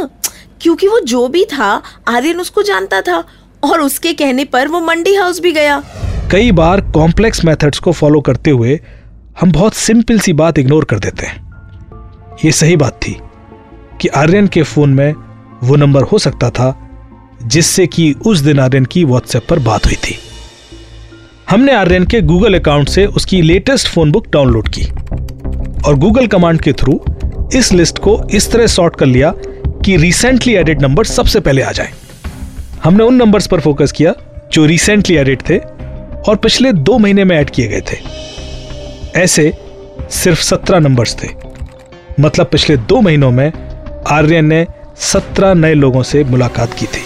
क्योंकि 0.60 0.88
वो 0.88 1.00
जो 1.00 1.26
भी 1.28 1.44
था 1.44 1.70
आर्यन 2.08 2.40
उसको 2.40 2.62
जानता 2.62 3.00
था 3.00 3.22
और 3.62 3.80
उसके 3.80 4.12
कहने 4.12 4.44
पर 4.44 4.68
वो 4.68 4.80
मंडी 4.80 5.14
हाउस 5.14 5.40
भी 5.40 5.52
गया। 5.52 5.82
कई 6.32 6.52
बार 6.52 6.80
कॉम्प्लेक्स 6.92 7.44
मेथड्स 7.44 7.78
को 7.78 7.92
फॉलो 7.92 8.20
करते 8.20 8.50
हुए 8.50 8.80
हम 9.40 9.52
बहुत 9.52 9.74
सिंपल 9.74 10.18
सी 10.18 10.32
बात 10.32 10.58
इग्नोर 10.58 10.84
कर 10.84 10.98
देते 10.98 11.26
हैं। 11.26 11.42
ये 12.44 12.52
सही 12.52 12.76
बात 12.76 13.00
थी 13.02 13.16
कि 14.00 14.08
आर्यन 14.08 14.46
के 14.46 14.62
फ़ोन 14.62 14.94
में 14.94 15.12
वो 15.64 15.76
नंबर 15.76 16.02
हो 16.02 16.18
सकता 16.18 16.50
था 16.50 16.76
जिससे 17.42 17.86
कि 17.86 18.14
उस 18.26 18.38
दिन 18.38 18.60
आर्यन 18.60 18.84
की 18.84 19.04
व्हाट्सएप 19.04 19.46
पर 19.50 19.58
बात 19.58 19.86
हुई 19.86 19.96
थी। 19.96 20.18
हमने 21.50 21.72
आर्यन 21.72 22.04
के 22.04 22.20
गूगल 22.20 22.54
अकाउंट 22.54 22.88
से 22.88 23.06
उसकी 23.06 23.42
लेटेस्ट 23.42 23.88
फ़ोन 23.88 24.12
बुक 24.12 24.26
डाउनलोड 24.32 24.68
की 24.68 24.84
और 25.86 25.94
गूगल 25.94 26.26
कमांड 26.26 26.60
के 26.62 26.72
थ्रू 26.72 27.00
इस 27.54 27.72
लिस्ट 27.72 27.98
को 27.98 28.28
इस 28.34 28.50
तरह 28.52 28.66
सॉर्ट 28.66 28.96
कर 28.96 29.06
लिया 29.06 29.32
कि 29.84 29.96
रिसेंटली 29.96 30.54
एडिड 30.54 30.82
नंबर 30.82 31.04
सबसे 31.04 31.40
पहले 31.40 31.62
आ 31.62 31.72
जाए। 31.72 31.90
हमने 32.84 33.04
उन 33.04 33.14
नंबर्स 33.14 33.46
पर 33.46 33.60
फोकस 33.60 33.92
किया 33.92 34.14
जो 34.52 34.64
रिसेंटली 34.66 35.16
एडिड 35.16 35.42
थे 35.50 35.58
और 36.28 36.36
पिछले 36.36 36.72
दो 36.72 36.98
महीने 36.98 37.24
में 37.24 37.36
ऐड 37.36 37.50
किए 37.50 37.68
गए 37.68 37.80
थे। 37.80 37.96
ऐसे 39.20 39.52
सिर्फ़ 40.10 40.42
सत्रह 40.42 40.78
नंबर्स 40.78 41.16
थे। 41.24 41.28
मतलब 42.20 42.46
पिछले 42.46 42.76
दो 42.76 43.00
महीनों 43.00 43.30
में 43.30 43.52
आर्यन 44.08 44.44
ने 44.44 44.66
सत्रह 44.96 45.54
नए 45.54 45.74
लोगों 45.74 46.02
से 46.02 46.24
मुलाकात 46.24 46.74
की 46.74 46.86
थी। 46.86 47.04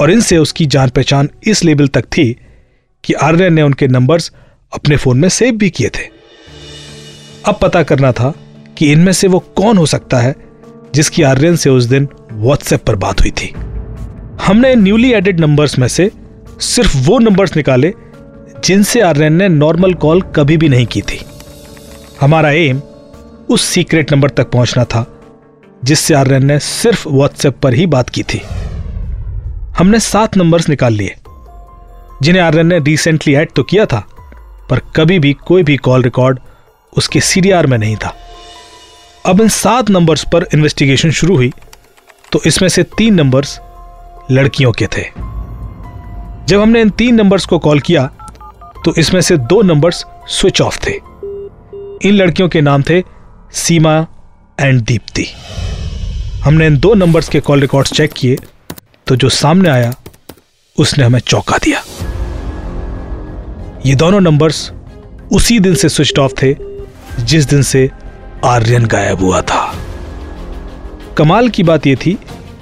और 0.00 0.10
इनसे 0.10 0.38
उसकी 0.38 0.66
जान 0.66 0.88
पहचान 0.88 1.28
इस 1.46 1.64
लेवल 1.64 1.88
तक 1.88 2.04
थी 2.04 2.36
कि 3.08 3.14
आर्यन 3.14 3.54
ने 3.54 3.62
उनके 3.62 3.86
नंबर्स 3.88 4.32
अपने 4.72 4.96
फ़ोन 4.96 5.18
में 5.18 5.28
सेव 5.28 5.54
भी 5.54 5.70
किए 5.70 5.88
थे। 5.88 6.02
अब 7.44 7.58
पता 7.62 7.82
करना 7.82 8.12
था 8.12 8.32
कि 8.78 8.92
इनमें 8.92 9.12
से 9.12 9.28
वो 9.28 9.38
कौन 9.38 9.78
हो 9.78 9.86
सकता 9.86 10.18
है 10.18 10.34
जिसकी 10.94 11.22
आर्यन 11.22 11.56
से 11.56 11.70
उस 11.70 11.84
दिन 11.84 12.08
व्हाट्सएप 12.32 12.84
पर 12.84 12.96
बात 12.96 13.20
हुई 13.20 13.30
थी। 13.30 13.52
हमने 14.42 14.74
न्यूली 14.74 15.12
एडेड 15.12 15.40
नंबर्स 15.40 15.78
में 15.78 15.88
से 15.88 16.10
सिर्फ़ 16.60 16.96
वो 16.96 17.18
नंबर्स 17.18 17.56
निकाले 17.56 17.92
जिनसे 18.64 19.00
आर्यन 19.00 19.32
ने 19.32 19.48
नॉर्मल 19.48 19.94
कॉल 19.94 20.22
कभी 20.22 20.56
भी 20.56 20.68
नहीं 20.68 20.86
की 20.86 21.02
थी। 21.02 21.20
हमारा 22.20 22.50
एम 22.50 22.82
उस 23.48 23.64
सीक्रेट 23.64 24.12
नंबर 24.12 24.30
तक 24.30 24.50
पहुँचना 24.50 24.84
था 24.84 25.06
जिससे 25.84 26.14
आर्यन 26.14 26.46
ने 26.46 26.58
सिर्फ़ 26.58 27.08
व्हाट्सएप 27.08 27.58
पर 27.58 27.74
ही 27.74 27.86
बात 27.86 28.10
की 28.10 28.22
थी। 28.22 28.42
हमने 29.78 30.00
सात 30.00 30.36
नंबर्स 30.36 30.68
निकाल 30.68 30.92
लिए। 30.92 31.14
जिन्हें 32.22 32.42
आर्यन 32.42 32.66
ने 32.66 32.78
रिसेंटली 32.80 33.34
ऐड 33.34 33.52
तो 33.56 33.62
किया 33.62 33.86
था, 33.86 34.04
पर 34.70 34.80
कभी 34.96 35.18
भी 35.18 35.32
कोई 35.46 35.62
भी 35.62 35.76
कॉल 35.78 36.02
रिकॉर्ड 36.02 36.38
उसके 36.92 37.20
सीडीआर 37.20 37.66
में 37.66 37.78
नहीं 37.78 37.96
था। 37.96 38.14
अब 39.26 39.40
इन 39.40 39.48
सात 39.48 39.90
नंबर्स 39.90 40.24
पर 40.32 40.46
इन्वेस्टिगेशन 40.54 41.10
शुरू 41.10 41.36
हुई 41.36 41.52
तो 42.32 42.40
इसमें 42.46 42.68
से 42.68 42.82
तीन 42.98 43.14
नंबर्स 43.14 43.58
लड़कियों 44.30 44.72
के 44.72 44.86
थे। 44.86 45.04
जब 46.46 46.60
हमने 46.60 46.80
इन 46.80 46.90
तीन 46.90 47.14
नंबर्स 47.14 47.46
को 47.46 47.58
कॉल 47.58 47.80
किया 47.80 48.04
तो 48.84 48.94
इसमें 48.94 49.20
से 49.20 49.36
दो 49.36 49.60
नंबर्स 49.62 50.04
स्विच 50.30 50.60
ऑफ़ 50.60 50.78
थे। 50.86 50.92
इन 52.08 52.14
लड़कियों 52.14 52.48
के 52.48 52.60
नाम 52.60 52.82
थे 52.82 53.02
सीमा 53.54 53.96
एंड 54.58 54.80
दीप्ति। 54.82 55.26
हमने 56.42 56.66
इन 56.66 56.78
दो 56.78 56.94
नंबर्स 56.94 57.28
के 57.28 57.40
कॉल 57.40 57.60
रिकॉर्ड्स 57.60 57.92
चेक 57.92 58.12
किए 58.12 58.36
तो 59.06 59.16
जो 59.16 59.28
सामने 59.28 59.68
आया, 59.68 59.94
उसने 60.78 61.04
हमें 61.04 61.20
चौंका 61.20 61.58
दिया। 61.58 61.82
ये 63.88 63.94
दोनों 63.94 64.20
नंबर्स 64.20 64.70
उसी 65.32 65.58
दिन 65.60 65.74
से 65.74 65.88
स्विच 65.88 66.18
ऑफ़ 66.18 66.32
थे, 66.42 66.54
जिस 67.20 67.44
दिन 67.44 67.62
से 67.62 67.90
आर्यन 68.44 68.86
गायब 68.86 69.20
हुआ 69.20 69.40
था। 69.42 69.60
कमाल 71.16 71.48
की 71.48 71.62
बात 71.62 71.86
यह 71.86 71.96
थी 71.96 72.12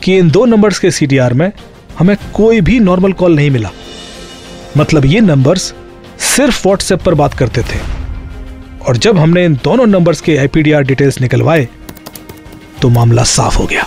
कि 0.03 0.17
इन 0.19 0.31
दो 0.31 0.45
नंबर्स 0.45 0.79
के 0.79 0.91
सीडीआर 0.91 1.35
में 1.35 1.51
हमें 1.99 2.17
कोई 2.35 2.61
भी 2.61 2.79
नॉर्मल 2.81 3.13
कॉल 3.13 3.35
नहीं 3.37 3.51
मिला। 3.51 3.71
मतलब 4.77 5.05
ये 5.05 5.21
नंबर्स 5.21 5.63
सिर्फ़ 6.27 6.67
व्हाट्सएप 6.69 7.03
पर 7.03 7.15
बात 7.15 7.35
करते 7.35 7.63
थे। 7.63 7.81
और 8.89 8.97
जब 8.97 9.19
हमने 9.19 9.45
इन 9.45 9.55
दोनों 9.55 9.87
नंबर्स 9.87 10.21
के 10.21 10.37
आईपीडीआर 10.37 10.83
डिटेल्स 10.83 11.21
निकलवाए 11.21 11.69
तो 12.83 12.89
मामला 12.89 13.23
साफ़ 13.23 13.57
हो 13.57 13.67
गया। 13.67 13.87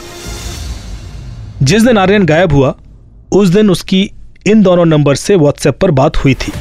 जिस 1.64 1.84
दिन 1.84 1.98
आर्यन 1.98 2.26
गायब 2.26 2.54
हुआ, 2.54 2.76
उस 3.32 3.50
दिन 3.50 3.70
उसकी 3.70 4.10
इन 4.46 4.62
दोनों 4.62 4.86
नंबर 4.86 5.16
से 5.16 5.36
व्हाट्सएप 5.36 5.80
पर 5.80 5.92
बात 5.92 6.18
हुई 6.18 6.34
थी। 6.34 6.52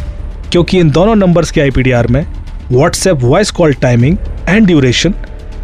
क्योंकि 0.53 0.79
इन 0.79 0.91
दोनों 0.91 1.15
नंबर्स 1.17 1.51
के 1.51 1.61
आईपीडीआर 1.61 2.07
में 2.07 2.25
WhatsApp 2.71 3.17
voice 3.17 3.51
call 3.51 3.75
timing 3.75 4.17
and 4.49 4.67
duration 4.67 5.15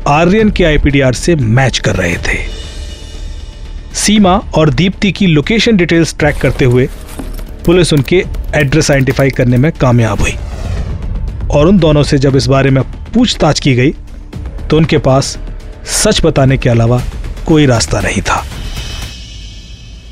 Aryan 0.09 0.51
के 0.51 0.65
आईपीडीआर 0.65 1.13
से 1.15 1.35
मैच 1.37 1.79
कर 1.79 1.97
रहे 1.97 2.17
थे। 2.19 2.39
सीमा 3.95 4.37
और 4.55 4.71
दीप्ति 4.71 5.13
की 5.13 5.27
लोकेशन 5.27 5.77
डिटेल्स 5.77 6.15
ट्रैक 6.19 6.37
करते 6.37 6.65
हुए 6.65 6.89
पुलिस 7.67 7.93
उनके 7.93 8.25
एड्रेस 8.55 8.91
आइडेंटिफाई 8.91 9.31
करने 9.31 9.57
में 9.57 9.71
कामयाब 9.73 10.21
हुई। 10.21 10.35
और 11.51 11.67
उन 11.67 11.79
दोनों 11.79 12.03
से 12.03 12.19
जब 12.19 12.37
इस 12.37 12.47
बारे 12.47 12.71
में 12.71 12.83
पूछताछ 13.15 13.61
की 13.61 13.75
गई 13.75 13.91
तो 14.71 14.77
उनके 14.77 14.99
पास 14.99 15.39
सच 15.95 16.25
बताने 16.25 16.57
के 16.59 16.69
अलावा 16.69 17.03
कोई 17.47 17.67
रास्ता 17.67 18.01
नहीं 18.01 18.23
था। 18.23 18.45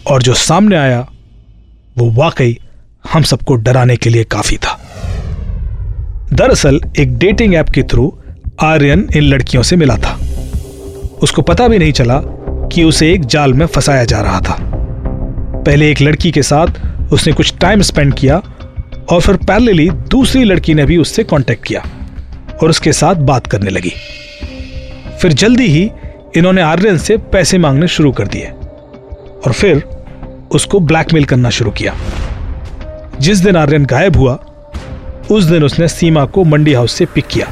और 0.06 0.22
जो 0.22 0.34
सामने 0.34 0.76
आया, 0.76 1.06
वो 1.98 2.10
वाकई 2.12 2.58
हम 3.12 3.22
सबको 3.22 3.54
डराने 3.54 3.96
के 3.96 4.10
लिए 4.10 4.24
काफ़ी 4.24 4.56
था। 4.56 4.80
दरअसल, 6.32 6.80
एक 6.98 7.18
डेटिंग 7.18 7.54
ऐप 7.54 7.68
के 7.68 7.82
थ्रू 7.82 8.18
आर्यन 8.60 9.08
इन 9.16 9.22
लड़कियों 9.22 9.62
से 9.62 9.76
मिला 9.76 9.96
था। 9.96 10.20
उसको 11.22 11.42
पता 11.42 11.68
भी 11.68 11.78
नहीं 11.78 11.92
चला 11.92 12.20
कि 12.72 12.84
उसे 12.84 13.12
एक 13.12 13.24
जाल 13.24 13.52
में 13.52 13.66
फंसाया 13.66 14.04
जा 14.04 14.20
रहा 14.20 14.40
था। 14.40 14.56
पहले 15.66 15.90
एक 15.90 16.00
लड़की 16.00 16.30
के 16.30 16.42
साथ 16.42 16.66
उसने 17.12 17.32
कुछ 17.32 17.54
टाइम 17.60 17.82
स्पेंड 17.82 18.14
किया 18.14 18.42
और 19.08 19.20
फिर 19.20 19.36
पैरेलली 19.36 19.90
दूसरी 19.90 20.44
लड़की 20.44 20.74
ने 20.74 20.84
भी 20.84 20.96
उससे 20.96 21.24
कांटेक्ट 21.24 21.64
किया 21.64 21.82
और 22.62 22.70
उसके 22.70 22.92
साथ 22.92 23.14
बात 23.14 23.46
करने 23.46 23.70
लगी। 23.70 23.92
फिर 25.20 25.32
जल्दी 25.32 25.66
ही 25.66 25.90
इन्होंने 26.36 26.62
आर्यन 26.62 26.98
से 26.98 27.16
पैसे 27.16 27.58
मांगने 27.58 27.88
शुरू 27.88 28.12
कर 28.12 28.26
दिए 28.26 28.46
और 29.46 29.52
फिर 29.52 29.84
उसको 30.50 30.80
ब्लैकमेल 30.80 31.24
करना 31.24 31.50
शुरू 31.50 31.70
किया। 31.70 31.94
जिस 33.20 33.38
दिन 33.38 33.56
आर्यन 33.56 33.84
गायब 33.84 34.16
हुआ, 34.16 34.38
उस 35.30 35.44
दिन 35.44 35.64
उसने 35.64 35.88
सीमा 35.88 36.24
को 36.24 36.44
मंडी 36.44 36.72
हाउस 36.74 36.92
से 36.92 37.06
पिक 37.06 37.26
किया। 37.26 37.46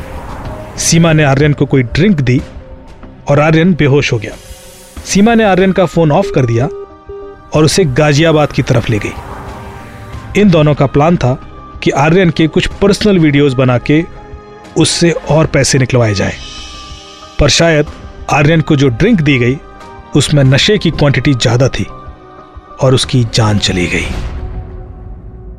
सीमा 0.76 1.12
ने 1.12 1.25
आर्यन 1.25 1.52
को 1.52 1.67
कोई 1.67 1.83
ड्रिंक 1.83 2.21
दी 2.21 2.40
और 3.29 3.40
आर्यन 3.40 3.75
बेहोश 3.75 4.12
हो 4.12 4.19
गया। 4.19 4.33
सीमा 5.05 5.35
ने 5.35 5.45
आर्यन 5.45 5.73
का 5.73 5.87
फ़ोन 5.87 6.12
ऑफ़ 6.12 6.31
कर 6.35 6.47
दिया 6.47 6.67
और 7.55 7.64
उसे 7.64 7.85
गाजियाबाद 7.85 8.52
की 8.52 8.62
तरफ़ 8.62 8.90
ले 8.90 8.99
गई। 8.99 10.40
इन 10.40 10.50
दोनों 10.50 10.75
का 10.75 10.87
प्लान 10.87 11.17
था 11.17 11.35
कि 11.83 11.90
आर्यन 11.90 12.31
के 12.31 12.47
कुछ 12.47 12.67
पर्सनल 12.67 13.19
वीडियोस 13.19 13.55
बना 13.55 13.79
के 13.79 14.05
उससे 14.79 15.11
और 15.11 15.47
पैसे 15.47 15.79
निकलवाए 15.79 16.14
जाए। 16.14 16.35
पर 17.40 17.49
शायद 17.49 17.87
आर्यन 18.31 18.61
को 18.61 18.76
जो 18.76 18.88
ड्रिंक 18.88 19.21
दी 19.21 19.38
गई, 19.38 19.59
उसमें 20.17 20.45
नशे 20.45 20.79
की 20.79 20.90
क्वांटिटी 20.90 21.35
ज़्यादा 21.35 21.69
थी 21.69 21.85
और 22.83 22.95
उसकी 22.95 23.25
जान 23.35 23.59
चली 23.59 23.87
गई। 23.87 24.07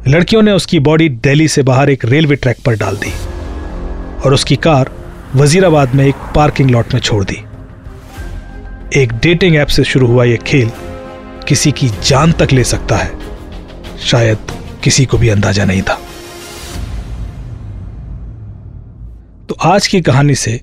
लड़कियों 0.08 0.42
ने 0.42 0.52
उसकी 0.52 0.80
बॉडी 0.80 1.08
दिल्ली 1.10 1.48
से 1.48 1.64
बाहर 1.64 1.90
एक 1.90 2.06
रेलवे 2.06 2.36
ट्रैक 2.36 2.58
पर 2.66 2.76
डाल 2.76 2.96
दी 2.98 3.12
और 4.22 4.34
उसकी 4.34 4.56
कार 4.56 4.92
वजीराबाद 5.36 5.96
में 5.96 6.06
एक 6.06 6.16
पार्किंग 6.36 6.70
लॉट 6.72 6.94
में 6.94 7.02
छोड़ 7.02 7.24
दी। 7.24 7.38
एक 9.02 9.14
डेटिंग 9.14 9.56
ऐप 9.56 9.68
से 9.68 9.84
शुरू 9.84 10.08
हुआ 10.08 10.24
यह 10.24 10.38
खेल 10.38 10.72
किसी 11.48 11.72
की 11.72 11.90
जान 12.04 12.32
तक 12.32 12.52
ले 12.52 12.64
सकता 12.64 12.98
है। 12.98 13.12
शायद 14.00 14.38
किसी 14.84 15.06
को 15.06 15.18
भी 15.18 15.30
अंदाज़ा 15.30 15.66
नहीं 15.66 15.82
था। 15.82 16.00
तो 19.50 19.56
आज 19.64 19.88
की 19.88 20.02
कहानी 20.02 20.36
से 20.36 20.60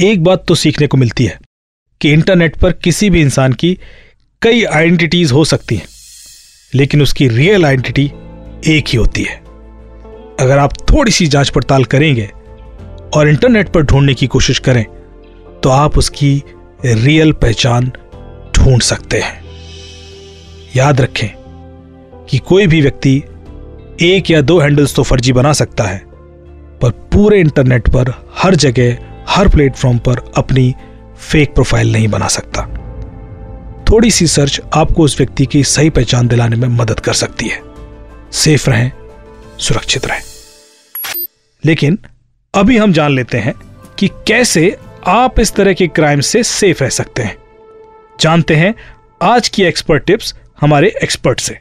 एक 0.00 0.24
बात 0.24 0.44
तो 0.48 0.54
सीखने 0.54 0.86
को 0.86 0.96
मिलती 0.96 1.24
है 1.24 1.38
कि 2.00 2.12
इंटरनेट 2.12 2.56
पर 2.56 2.72
किसी 2.72 3.10
भी 3.10 3.20
इंसान 3.20 3.52
की 3.52 3.78
कई 4.42 4.64
आइडेंटिटीज 4.64 5.32
हो 5.32 5.44
सकती 5.44 5.76
हैं, 5.76 5.86
लेकिन 6.74 7.02
उसकी 7.02 7.28
रियल 7.28 7.66
आइडेंटिटी 7.66 8.10
एक 8.66 8.88
ही 8.88 8.98
होती 8.98 9.22
है। 9.22 9.36
अगर 10.40 10.58
आप 10.58 10.72
थोड़ी 10.90 11.12
सी 11.12 11.26
जाँच 11.26 11.48
पड़ताल 11.48 11.84
करेंगे 11.84 12.30
और 13.16 13.28
इंटरनेट 13.28 13.68
पर 13.68 13.82
ढूँढने 13.82 14.14
की 14.14 14.26
कोशिश 14.26 14.58
करें 14.58 14.84
तो 15.62 15.70
आप 15.70 15.98
उसकी 15.98 16.42
रियल 16.84 17.32
पहचान 17.32 17.92
ढूंढ 18.54 18.82
सकते 18.82 19.20
हैं। 19.20 19.42
याद 20.76 21.00
रखें 21.00 21.28
कि 22.28 22.38
कोई 22.38 22.66
भी 22.66 22.80
व्यक्ति 22.80 23.22
एक 24.02 24.30
या 24.30 24.40
दो 24.40 24.58
हैंडल्स 24.60 24.94
तो 24.94 25.02
फर्जी 25.02 25.32
बना 25.32 25.52
सकता 25.52 25.84
है, 25.84 25.98
पर 26.82 26.90
पूरे 27.12 27.40
इंटरनेट 27.40 27.88
पर 27.88 28.12
हर 28.38 28.54
जगह, 28.54 28.96
हर 29.28 29.48
प्लेटफॉर्म 29.48 29.98
पर 29.98 30.22
अपनी 30.36 30.74
फेक 31.20 31.54
प्रोफ़ाइल 31.54 31.92
नहीं 31.92 32.08
बना 32.08 32.28
सकता। 32.28 32.62
थोड़ी 33.90 34.10
सी 34.10 34.26
सर्च 34.26 34.60
आपको 34.74 35.02
उस 35.02 35.16
व्यक्ति 35.18 35.46
की 35.46 35.62
सही 35.64 35.90
पहचान 35.90 36.28
दिलाने 36.28 36.56
में 36.56 36.68
मदद 36.68 37.00
कर 37.00 37.12
सकती 37.14 37.48
है। 37.48 37.60
सेफ़ 38.32 38.70
रहें, 38.70 38.92
सुरक्षित 39.58 40.06
रहें। 40.06 40.20
लेकिन 41.64 41.98
अभी 42.54 42.76
हम 42.76 42.92
जान 42.92 43.12
लेते 43.12 43.38
हैं 43.38 43.54
कि 43.98 44.08
कैसे 44.08 44.76
आप 45.06 45.40
इस 45.40 45.54
तरह 45.54 45.72
के 45.72 45.86
क्राइम 45.86 46.20
से 46.20 46.42
सेफ़ 46.42 46.82
रह 46.82 46.88
सकते 46.88 47.22
हैं। 47.22 47.36
जानते 48.20 48.56
हैं 48.56 48.74
आज 49.22 49.48
की 49.48 49.62
एक्सपर्ट 49.62 50.04
टिप्स 50.04 50.34
हमारे 50.60 50.94
एक्सपर्ट 51.02 51.40
से। 51.40 51.58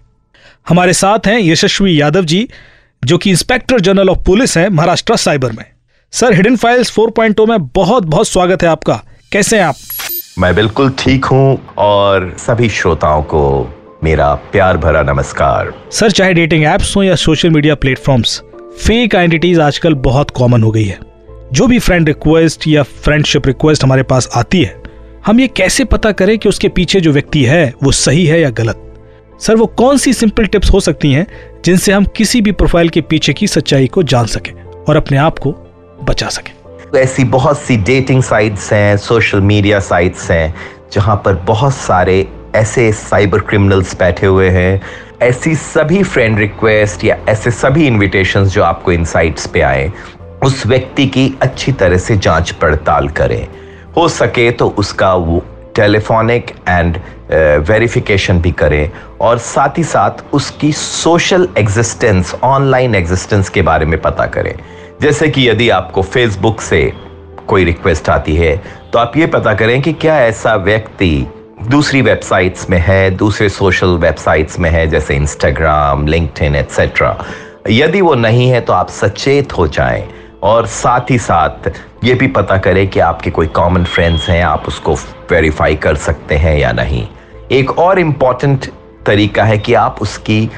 हमारे 0.69 0.93
साथ 0.93 1.27
हैं 1.27 1.39
यशस्वी 1.39 2.01
यादव 2.01 2.25
जी, 2.25 2.49
जो 3.05 3.17
कि 3.17 3.29
इंस्पेक्टर 3.29 3.79
जनरल 3.79 4.09
ऑफ़ 4.09 4.19
पुलिस 4.19 4.57
हैं 4.57 4.69
महाराष्ट्र 4.69 5.15
साइबर 5.15 5.51
में। 5.51 5.65
सर, 6.11 6.33
हिडन 6.33 6.55
फाइल्स 6.55 6.99
4.0 6.99 7.47
में 7.47 7.67
बहुत 7.67 8.03
बहुत 8.03 8.27
स्वागत 8.27 8.63
है 8.63 8.69
आपका। 8.69 9.03
कैसे 9.31 9.57
हैं 9.57 9.65
आप? 9.65 9.75
मैं 10.39 10.55
बिल्कुल 10.55 10.89
ठीक 10.89 11.25
हूँ 11.25 11.73
और 11.77 12.35
सभी 12.39 12.69
श्रोताओं 12.69 13.23
को 13.23 13.73
मेरा 14.03 14.33
प्यार 14.51 14.77
भरा 14.77 15.01
नमस्कार। 15.03 15.73
सर 15.91 16.11
चाहे 16.11 16.33
डेटिंग 16.33 16.63
एप्स 16.63 16.95
हो 16.95 17.03
या 17.03 17.15
social 17.15 17.49
media 17.49 17.75
platforms 17.75 18.41
fake 18.79 19.15
identities 19.15 19.59
आजकल 19.59 19.93
बहुत 19.93 20.31
कॉमन 20.31 20.63
हो 20.63 20.71
गई 20.71 20.83
है। 20.83 20.97
जो 21.53 21.67
भी 21.67 21.79
फ्रेंड 21.79 22.07
रिक्वेस्ट 22.07 22.67
या 22.67 22.83
फ्रेंडशिप 22.83 23.47
रिक्वेस्ट 23.47 23.83
हमारे 23.83 24.03
पास 24.03 24.29
आती 24.35 24.63
है 24.63 24.81
हम 25.25 25.39
ये 25.39 25.47
कैसे 25.47 25.83
पता 25.83 26.11
करें 26.11 26.37
कि 26.39 26.49
उसके 26.49 26.67
पीछे 26.67 27.01
जो 27.01 27.11
व्यक्ति 27.11 27.43
है 27.43 27.73
वो 27.83 27.91
सही 27.91 28.25
है 28.25 28.41
या 28.41 28.49
गलत? 28.49 28.83
सर 29.39 29.55
वो 29.55 29.65
कौन 29.65 29.97
सी 29.97 30.13
सिंपल 30.13 30.45
टिप्स 30.45 30.71
हो 30.73 30.79
सकती 30.79 31.13
हैं 31.13 31.27
जिनसे 31.65 31.91
हम 31.91 32.05
किसी 32.05 32.41
भी 32.41 32.51
प्रोफ़ाइल 32.51 32.89
के 32.89 33.01
पीछे 33.01 33.33
की 33.33 33.47
सच्चाई 33.47 33.87
को 33.87 34.03
जान 34.03 34.25
सकें 34.25 34.53
और 34.89 34.97
अपने 34.97 35.17
आप 35.17 35.39
को 35.39 35.55
बचा 36.03 36.27
सकें? 36.27 36.53
ऐसी 36.95 37.23
बहुत 37.23 37.59
सी 37.59 37.77
डेटिंग 37.77 38.23
साइट्स 38.23 38.73
हैं 38.73 38.97
सोशल 38.97 39.41
मीडिया 39.41 39.79
साइट्स 39.79 40.31
हैं 40.31 40.53
जहाँ 40.93 41.21
पर 41.25 41.33
बहुत 41.33 41.73
सारे 41.73 42.27
ऐसे 42.55 42.91
साइबर 42.91 43.39
क्रिमिनल्स 43.39 43.97
बैठे 43.99 44.27
हुए 44.27 44.49
हैं, 44.49 44.81
ऐसी 45.21 45.55
सभी 45.55 46.03
फ्रेंड 46.03 46.39
रिक्वेस्ट 46.39 47.03
या 47.03 47.17
ऐसे 47.29 47.51
सभी 47.51 47.87
इनविटेशंस 47.87 48.53
जो 48.53 48.63
आपको 48.63 48.91
इन 48.91 49.05
साइट्स 49.05 49.47
पे 49.47 49.61
आए, 49.61 49.91
उस 50.43 50.65
व्यक्ति 50.67 51.05
की 51.07 51.33
अच्छी 51.41 51.71
तरह 51.71 51.97
से 51.97 52.17
जाँच 52.17 52.51
पड़ताल 52.51 53.07
करें। 53.09 53.47
हो 53.97 54.07
सके 54.07 54.49
तो 54.51 54.67
उसका 54.69 55.13
वो 55.13 55.43
टेलीफोनिक 55.75 56.51
एंड 56.67 56.97
वेरिफिकेशन 57.67 58.39
भी 58.41 58.51
करें 58.51 58.89
और 59.21 59.37
साथ 59.37 59.77
ही 59.77 59.83
साथ 59.83 60.23
उसकी 60.33 60.71
सोशल 60.71 61.47
एग्जिस्टेंस 61.57 62.33
ऑनलाइन 62.43 62.95
एग्जिस्टेंस 62.95 63.49
के 63.49 63.61
बारे 63.61 63.85
में 63.85 63.99
पता 64.01 64.25
करें। 64.25 64.53
जैसे 65.01 65.27
कि 65.29 65.49
यदि 65.49 65.69
आपको 65.69 66.01
फेसबुक 66.01 66.61
से 66.61 66.91
कोई 67.47 67.63
रिक्वेस्ट 67.63 68.09
आती 68.09 68.35
है 68.35 68.55
तो 68.93 68.99
आप 68.99 69.17
ये 69.17 69.27
पता 69.27 69.53
करें 69.53 69.81
कि 69.81 69.93
क्या 69.93 70.19
ऐसा 70.21 70.55
व्यक्ति 70.55 71.27
दूसरी 71.57 72.01
वेबसाइट्स 72.01 72.69
में 72.69 72.77
है, 72.77 73.09
दूसरे 73.11 73.49
सोशल 73.49 73.87
वेबसाइट्स 73.87 74.59
में 74.59 74.69
है, 74.69 74.87
जैसे 74.87 75.15
इंस्टाग्राम 75.15 76.07
लिंक्डइन 76.07 76.55
एट्सेट्रा 76.55 77.25
यदि 77.69 78.01
वो 78.01 78.13
नहीं 78.15 78.49
है 78.49 78.61
तो 78.61 78.73
आप 78.73 78.89
सचेत 78.89 79.57
हो 79.57 79.67
जाएँ 79.67 80.07
और 80.43 80.65
साथ 80.65 81.11
ही 81.11 81.17
साथ 81.17 81.71
ये 82.03 82.13
भी 82.13 82.27
पता 82.27 82.57
करें 82.57 82.87
कि 82.87 82.99
आपके 82.99 83.31
कोई 83.31 83.47
कॉमन 83.47 83.83
फ्रेंड्स 83.83 84.29
हैं, 84.29 84.43
आप 84.43 84.67
उसको 84.67 84.93
वेरीफाई 85.31 85.75
कर 85.75 85.95
सकते 85.95 86.35
हैं 86.35 86.57
या 86.57 86.71
नहीं। 86.71 87.07
एक 87.51 87.77
और 87.79 87.99
इंपॉर्टेंट 87.99 88.65
तरीका 89.05 89.43
है 89.43 89.57
कि 89.57 89.73
आप 89.73 90.01
उसकी 90.01 90.49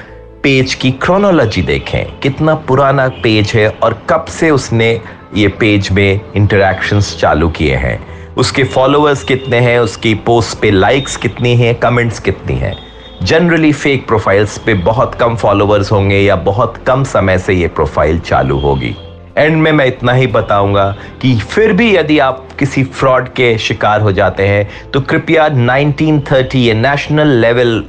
पेज 0.44 0.74
की 0.74 0.92
क्रोनोलॉजी 0.92 1.62
देखें। 1.62 2.20
कितना 2.20 2.56
पुराना 2.56 3.08
पेज 3.24 3.52
है 3.56 3.70
और 3.70 4.02
कब 4.10 4.26
से 4.26 4.50
उसने 4.50 5.02
ये 5.36 5.48
पेज 5.48 5.92
में 5.92 6.20
इंटरेक्शंस 6.36 7.18
चालू 7.20 7.50
किए 7.50 7.76
हैं। 7.76 8.09
उसके 8.40 8.64
फॉलोअर्स 8.64 9.24
कितने 9.24 9.58
हैं, 9.60 9.80
उसकी 9.80 10.14
पोस्ट 10.16 10.58
पे 10.60 10.70
लाइक्स 10.72 11.16
कितनी 11.18 11.56
हैं 11.56 11.74
कमेंट्स 11.76 12.20
कितनी 12.20 12.54
हैं। 12.56 12.76
जनरली 13.24 13.72
फेक 13.74 14.06
प्रोफाइल्स 14.08 14.58
पे 14.58 14.74
बहुत 14.74 15.16
कम 15.16 15.36
फॉलोअर्स 15.36 15.92
होंगे 15.92 16.20
या 16.20 16.36
बहुत 16.36 16.78
कम 16.88 17.04
समय 17.04 17.38
से 17.38 17.54
ये 17.54 17.68
प्रोफ़ाइल 17.70 18.20
चालू 18.20 18.58
होगी। 18.58 18.96
एंड 19.38 19.58
में 19.58 19.72
मैं 19.72 19.86
इतना 19.86 20.14
ही 20.14 20.28
बताऊँगा 20.28 20.88
कि 21.22 21.36
फिर 21.42 21.74
भी 21.74 21.96
यदि 21.96 22.20
आप 22.20 22.48
किसी 22.60 22.84
फ्रॉड 22.84 23.28
के 23.34 23.58
शिकार 23.58 24.02
हो 24.02 24.12
जाते 24.12 24.48
हैं 24.48 24.92
तो 24.94 25.02
कृपया 25.02 25.48
1930 25.50 26.56
ये 26.56 26.74
नेशनल 26.74 27.36
लेवल 27.42 27.84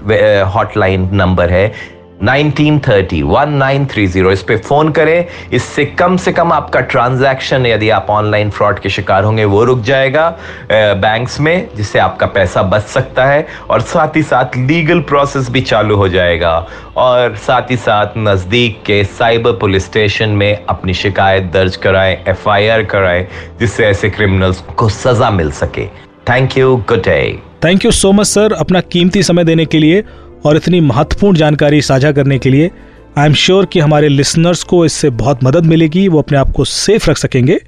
हॉटलाइन 0.55 1.09
नंबर 1.13 1.51
है। 1.51 1.73
1930 2.23 3.23
1930 3.25 4.33
इस 4.33 4.43
पे 4.43 4.57
फ़ोन 4.59 4.91
करें। 4.93 5.25
इससे 5.53 5.85
कम 5.85 6.17
से 6.17 6.33
कम 6.33 6.53
आपका 6.53 6.81
ट्रांजैक्शन 6.83 7.67
यदि 7.67 7.89
आप 7.91 8.07
ऑनलाइन 8.11 8.51
फ्रॉड 8.51 8.79
के 8.79 8.89
शिकार 8.89 9.25
होंगे, 9.25 9.45
वो 9.45 9.65
रुक 9.65 9.81
जाएगा 9.81 10.29
बैंक्स 10.73 11.41
में, 11.41 11.69
जिससे 11.77 11.99
आपका 11.99 12.27
पैसा 12.29 12.63
बच 12.65 12.83
सकता 12.83 13.27
है 13.27 13.47
और 13.71 13.81
साथ 13.83 14.17
ही 14.17 14.23
साथ 14.23 14.57
लीगल 14.59 15.01
प्रोसेस 15.03 15.51
भी 15.51 15.61
चालू 15.63 15.97
हो 15.97 16.09
जाएगा। 16.09 16.55
और 16.97 17.37
साथ 17.39 17.71
ही 17.71 17.77
साथ 17.79 18.19
नज़दीक 18.19 18.83
के 18.87 19.03
साइबर 19.05 19.53
पुलिस 19.53 19.85
स्टेशन 19.85 20.29
में 20.31 20.65
अपनी 20.69 20.95
शिकायत 20.95 21.45
दर्ज 21.53 21.77
कराएँ, 21.77 22.17
एफआईआर 22.29 22.83
कराएँ, 22.85 23.27
जिससे 23.61 23.87
ऐसे 23.87 24.11
क्रिमिनल्स 24.11 24.61
को 24.77 24.89
सजा 24.89 25.31
मिल 25.31 25.51
सके। 25.53 25.87
Thank 26.29 26.57
you. 26.59 26.77
Good 26.89 27.03
day. 27.05 27.39
Thank 27.65 27.85
you 27.85 27.91
so 27.91 28.13
much 28.13 28.27
sir 28.27 28.53
अपना 28.53 28.81
कीमती 28.83 29.23
समय 29.23 29.45
देने 29.45 29.65
के 29.67 29.79
लिए। 29.79 30.03
और 30.45 30.57
इतनी 30.57 30.81
महत्वपूर्ण 30.81 31.37
जानकारी 31.37 31.83
साझा 31.83 32.13
करने 32.13 32.39
के 32.39 32.51
लिए 32.51 32.71
आई 33.19 33.27
एम 33.27 33.35
श्योर 33.35 33.67
कि 33.67 33.81
हमारे 33.81 34.09
लिसनर्स 34.09 34.63
को 34.63 34.85
इससे 34.85 35.11
बहुत 35.11 35.45
मदद 35.45 35.67
मिलेगी 35.67 36.07
वो 36.09 36.19
अपने 36.19 36.39
आप 36.39 36.51
को 36.51 36.65
सेफ़ 36.65 37.11
रख 37.11 37.17
सकेंगे। 37.17 37.61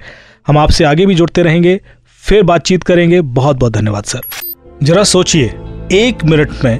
हम 0.47 0.57
आपसे 0.57 0.83
आगे 0.83 1.05
भी 1.05 1.15
जुड़ते 1.15 1.41
रहेंगे 1.43 1.79
फिर 2.23 2.43
बातचीत 2.43 2.83
करेंगे। 2.83 3.21
बहुत 3.21 3.57
बहुत 3.57 3.73
धन्यवाद 3.73 4.03
सर 4.03 4.21
जरा 4.83 5.03
सोचिए 5.03 5.45
एक 5.91 6.23
मिनट 6.25 6.63
में 6.65 6.77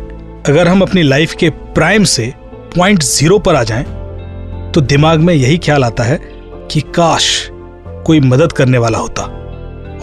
अगर 0.48 0.68
हम 0.68 0.82
अपनी 0.82 1.02
लाइफ 1.02 1.34
के 1.34 1.50
प्राइम 1.50 2.04
से 2.04 2.34
पॉइंट 2.76 3.04
ज़ीरो 3.04 3.40
पर 3.40 3.56
आ 3.56 3.64
जाएँ, 3.64 3.84
तो 4.72 4.82
दिमाग 4.82 5.20
में 5.20 5.34
यही 5.34 5.58
ख्याल 5.58 5.84
आता 5.84 6.04
है 6.04 6.20
कि 6.72 6.82
काश 6.96 7.50
कोई 8.06 8.20
मदद 8.20 8.52
करने 8.52 8.78
वाला 8.78 8.98
होता। 8.98 9.24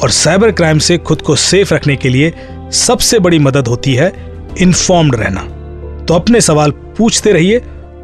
और 0.03 0.11
साइबर 0.11 0.51
क्राइम 0.51 0.79
से 0.79 0.99
खुद 0.99 1.23
को 1.23 1.37
सेफ़ 1.37 1.75
रखने 1.75 1.97
के 1.97 2.09
लिए 2.09 2.33
सबसे 2.73 3.19
बड़ी 3.19 3.39
मदद 3.39 3.69
होती 3.69 3.95
है 3.95 4.13
इन्फॉर्म्ड 4.61 5.15
रहना। 5.15 5.41
तो 6.11 6.15
अपने 6.15 6.41
सवाल 6.41 6.71
पूछते 6.99 7.33
रहिए 7.33 7.59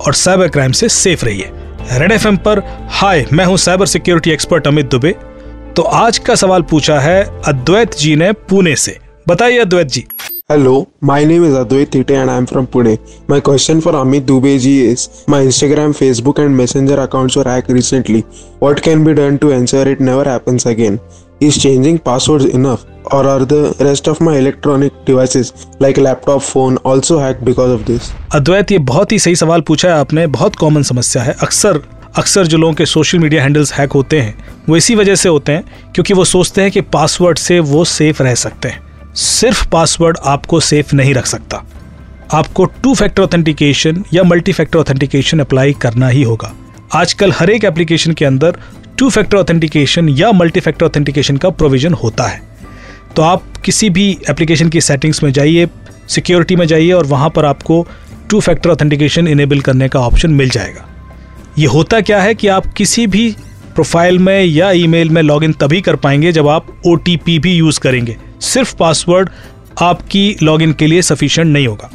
और 0.07 0.15
साइबर 0.15 0.49
क्राइम 0.49 0.73
से 0.73 0.89
सेफ़ 0.89 1.25
रहिए। 1.25 1.49
रेड 1.93 2.13
एफ़ 2.13 2.27
पर, 2.45 2.63
हाय, 2.91 3.25
मैं 3.33 3.45
हूँ 3.45 3.57
cyber 3.57 3.87
security 3.87 4.31
expert 4.31 4.67
Amit 4.67 4.91
Dubey. 4.91 5.13
तो 5.77 5.83
आज 5.83 6.19
का 6.19 6.35
सवाल 6.35 6.63
पूछा 6.63 6.99
है 7.01 7.23
अद्वैत 7.49 7.97
जी 7.99 8.15
ने 8.17 8.31
पुणे 8.51 8.77
से। 8.77 8.97
बताइए 9.29 9.59
Advait 9.59 9.87
ji. 9.87 10.05
Hello 10.51 10.87
my 11.05 11.25
name 11.25 11.47
is 11.47 11.55
Advait 11.57 11.95
Thite 11.95 12.15
and 12.15 12.31
I 12.31 12.37
am 12.39 12.45
from 12.45 12.67
Pune 12.73 12.97
my 13.31 13.41
question 13.41 13.81
for 13.81 13.95
Amit 13.95 14.23
Dubey 14.23 14.57
ji 14.59 14.79
is 14.83 15.09
my 15.29 15.45
Instagram 15.45 15.93
Facebook 15.93 16.41
and 16.41 16.57
Messenger 16.57 16.99
accounts 16.99 17.37
were 17.37 17.49
hacked 17.49 17.71
recently 17.71 18.25
what 18.63 18.81
can 18.81 19.05
be 19.05 19.13
done 19.15 19.37
to 19.37 19.51
ensure 19.51 19.89
it 19.89 20.01
never 20.01 20.29
happens 20.29 20.67
again 20.67 20.99
Is 21.41 21.57
changing 21.59 21.97
passwords 21.99 22.45
enough? 22.47 22.85
Or 23.13 23.19
are 23.25 23.45
the 23.45 23.59
rest 23.81 24.07
of 24.09 24.21
my 24.21 24.33
electronic 24.37 24.95
devices 25.07 25.51
like 25.81 25.99
laptop, 25.99 26.43
phone 26.43 26.79
also 26.83 27.19
hacked 27.19 27.43
because 27.45 27.73
of 27.73 27.83
this? 27.87 28.09
Advait 28.35 28.73
ये 28.73 28.79
बहुत 28.79 29.13
ही 29.13 29.19
सही 29.19 29.37
सवाल 29.37 29.61
पूछा 29.61 29.89
है 29.89 29.95
आपने। 29.95 30.27
बहुत 30.27 30.57
common 30.57 30.83
समस्या 30.83 31.23
है। 31.23 31.35
अक्सर 31.43 31.81
अक्सर 32.17 32.47
जो 32.47 32.59
लोगों 32.59 32.75
के 32.75 32.87
सोशल 32.87 33.19
मीडिया 33.19 33.43
हैंडल्स 33.43 33.73
हैक 33.73 33.93
होते 33.93 34.21
हैं 34.21 34.35
वो 34.69 34.77
इसी 34.77 34.95
वजह 34.95 35.15
से 35.15 35.29
होते 35.29 35.53
हैं 35.53 35.93
क्योंकि 35.95 36.15
वो 36.15 36.25
सोचते 36.25 36.63
हैं 36.63 36.71
कि 36.71 36.81
पासवर्ड 36.81 37.39
से 37.39 37.61
वो 37.61 37.85
सेफ़ 37.85 38.23
रह 38.23 38.35
सकते 38.35 38.69
हैं। 38.69 39.15
सिर्फ़ 39.15 39.69
पासवर्ड 39.69 40.19
आपको 40.25 40.61
सेफ़ 40.61 40.95
नहीं 40.95 41.15
रख 41.15 41.27
सकता। 41.27 41.65
आपको 42.33 42.65
टू 42.65 42.95
फैक्टर 42.95 43.23
ऑथेंटिकेशन 43.23 44.05
या 44.15 44.23
मल्टी 44.23 44.53
फैक्टर 44.53 44.79
ऑथेंटिकेशन 44.79 45.39
अप्लाई 45.39 45.73
करना 45.73 46.09
ही 46.09 46.23
होगा। 46.23 46.53
आजकल 46.95 47.33
हर 47.33 47.51
एक 47.51 47.65
एप्लीकेशन 47.65 48.13
के 48.13 48.25
अंदर 48.25 48.57
टू 48.99 49.09
फैक्टर 49.11 49.37
ऑथेंटिकेशन 49.37 50.09
या 50.09 50.31
मल्टी 50.33 50.61
फैक्टर 50.61 50.87
ऑथेंटिकेशन 50.87 51.37
का 51.37 51.49
प्रोविज़न 51.51 51.95
होता 51.95 52.25
है। 52.25 52.41
तो 53.17 53.23
आप 53.23 53.57
किसी 53.65 53.89
भी 53.91 54.11
एप्लीकेशन 54.31 54.69
की 54.69 54.81
सेटिंग्स 54.81 55.23
में 55.23 55.31
जाइए 55.33 55.67
सिक्योरिटी 56.09 56.57
में 56.57 56.67
जाइए 56.67 56.93
और 56.93 57.07
वहाँ 57.07 57.29
पर 57.31 57.45
आपको 57.45 57.87
टू 58.31 58.41
फैक्टर 58.41 58.71
ऑथेंटिकेशन 58.71 59.29
इनेबल 59.29 59.61
करने 59.61 59.89
का 59.89 60.01
ऑप्शन 60.01 60.31
मिल 60.31 60.49
जाएगा। 60.51 60.87
ये 61.59 61.67
होता 61.67 62.01
क्या 62.01 62.21
है 62.23 62.35
कि 62.35 62.49
आप 62.49 62.67
किसी 62.67 63.07
भी 63.07 63.31
प्रोफ़ाइल 63.75 64.19
में 64.19 64.45
या 64.45 64.71
ईमेल 64.73 65.11
में 65.11 65.23
लॉगिन 65.23 65.53
तभी 65.53 65.81
कर 65.81 65.97
पाएँगे 65.97 66.33
जब 66.33 66.49
आप 66.49 66.67
ओटीपी 66.87 67.39
भी 67.39 67.55
यूज़ 67.55 67.81
करेंगे। 67.81 68.17
सिर्फ़ 68.43 68.75
पासवर्ड 68.77 69.31
आपकी 69.83 70.37
लॉगिन 70.43 70.73
के 70.73 70.87
लिए 70.87 71.03
सफिशिएंट 71.03 71.53
नहीं 71.53 71.67
होगा। 71.67 71.91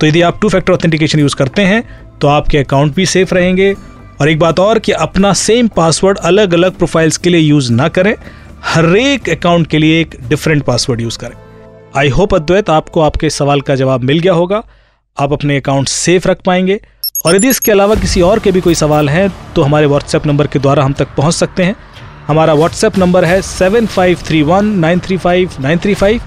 तो 0.00 0.06
यदि 0.06 0.22
आप 0.22 0.40
टू 0.40 0.48
फैक्टर 0.48 0.72
ऑथेंटिकेशन 0.72 1.20
यूज़ 1.20 1.36
करते 1.36 1.62
हैं 1.62 1.82
तो 2.20 2.28
आपके 2.28 2.58
अकाउंट 2.58 2.94
भी 2.94 3.06
सेफ़ 3.06 3.34
रहेंगे 3.34 3.74
और 4.20 4.28
एक 4.28 4.38
बात 4.38 4.60
और 4.60 4.78
कि 4.78 4.92
अपना 4.92 5.32
सेम 5.32 5.68
पासवर्ड 5.68 6.18
अलग 6.18 6.54
अलग 6.54 6.76
प्रोफाइल्स 6.76 7.16
के 7.16 7.30
लिए 7.30 7.40
यूज़ 7.40 7.72
ना 7.72 7.88
करें। 7.88 8.14
हर 8.64 8.96
एक 8.96 9.28
अकाउंट 9.28 9.66
के 9.66 9.78
लिए 9.78 10.00
एक 10.00 10.16
डिफरेंट 10.28 10.62
पासवर्ड 10.62 11.00
यूज़ 11.00 11.18
करें। 11.18 11.36
आई 11.96 12.08
होप 12.08 12.34
अद्वैत, 12.34 12.70
आपको 12.70 13.00
आपके 13.00 13.30
सवाल 13.30 13.60
का 13.60 13.74
जवाब 13.74 14.04
मिल 14.04 14.18
गया 14.18 14.32
होगा। 14.32 14.62
आप 15.16 15.32
अपने 15.32 15.56
अकाउंट 15.56 15.88
सेफ़ 15.88 16.28
रख 16.28 16.42
पाएँगे। 16.46 16.80
और 17.26 17.36
यदि 17.36 17.48
इसके 17.48 17.72
अलावा 17.72 17.94
किसी 17.94 18.20
और 18.20 18.38
के 18.38 18.52
भी 18.52 18.60
कोई 18.60 18.74
सवाल 18.74 19.08
हैं 19.08 19.30
तो 19.54 19.62
हमारे 19.62 19.86
व्हाट्सएप 19.86 20.26
नंबर 20.26 20.46
के 20.46 20.58
द्वारा 20.58 20.84
हम 20.84 20.92
तक 20.92 21.14
पहुँच 21.16 21.34
सकते 21.34 21.62
हैं। 21.62 21.76
हमारा 22.26 22.54
व्हाट्सएप 22.54 22.98
नंबर 22.98 23.24
है 23.24 23.40
seven 23.42 23.86
five 23.86 24.18
three 24.26 24.42
one 24.42 24.66
nine 24.78 25.00
three 25.00 25.16
five 25.16 25.50
nine 25.60 25.78
three 25.78 25.94
five 25.94 26.20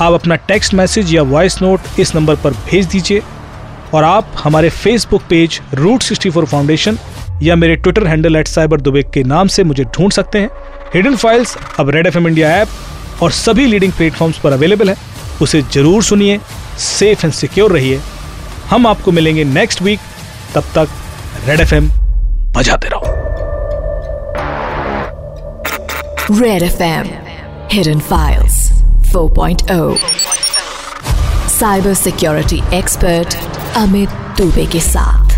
आप 0.00 0.12
अपना 0.12 0.36
टेक्स्ट 0.48 0.74
मैसेज 0.74 1.14
या 1.14 1.22
वॉइस 1.22 1.60
नोट 1.62 2.00
इस 2.00 2.14
नंबर 2.14 2.36
पर 2.36 2.50
भेज 2.66 2.86
दीजिए। 2.86 3.22
और 3.94 4.04
आप 4.04 4.32
हमारे 4.38 4.68
Facebook 4.70 5.22
page 5.30 5.60
root 5.74 6.02
sixty 6.02 6.30
four 6.30 6.46
foundation 6.46 6.98
या 7.42 7.54
मेरे 7.56 7.76
Twitter 7.76 8.06
handle 8.06 8.36
at 8.36 8.48
cyber 8.48 8.80
Dubey 8.80 9.02
के 9.14 9.22
नाम 9.24 9.48
से 9.48 9.64
मुझे 9.64 9.84
ढूंढ 9.96 10.12
सकते 10.12 10.38
हैं। 10.38 10.50
हिडन 10.94 11.16
फाइल्स 11.16 11.56
अब 11.80 11.90
रेड 11.90 12.06
एफ़ 12.06 12.18
इंडिया 12.18 12.50
ऐप 12.56 13.22
और 13.22 13.30
सभी 13.32 13.66
लीडिंग 13.66 13.92
प्लेटफॉर्म्स 13.92 14.38
पर 14.38 14.52
अवेलेबल 14.52 14.90
है। 14.90 14.96
उसे 15.42 15.62
ज़रूर 15.74 16.02
सुनिए 16.02 16.38
सेफ़ 16.78 17.24
एंड 17.26 17.34
सिक्योर 17.34 17.72
रहिए। 17.72 18.00
हम 18.70 18.86
आपको 18.86 19.12
मिलेंगे 19.12 19.44
नेक्स्ट 19.44 19.82
वीक 19.82 20.00
तब 20.54 20.64
तक 20.76 20.88
रेड 21.46 21.60
एफ़ 21.60 21.74
एम 21.74 21.88
बजाते 22.56 22.88
रहो। 22.88 23.20
Red 26.40 26.62
F 26.62 26.82
M 26.82 27.06
hidden 27.72 28.00
files 28.10 28.60
4.0 29.12 29.96
cyber 31.50 31.94
security 31.94 32.62
expert 32.74 33.34
Amit 33.76 34.08
Dubey 34.38 34.66
के 34.66 34.80
साथ। 34.80 35.31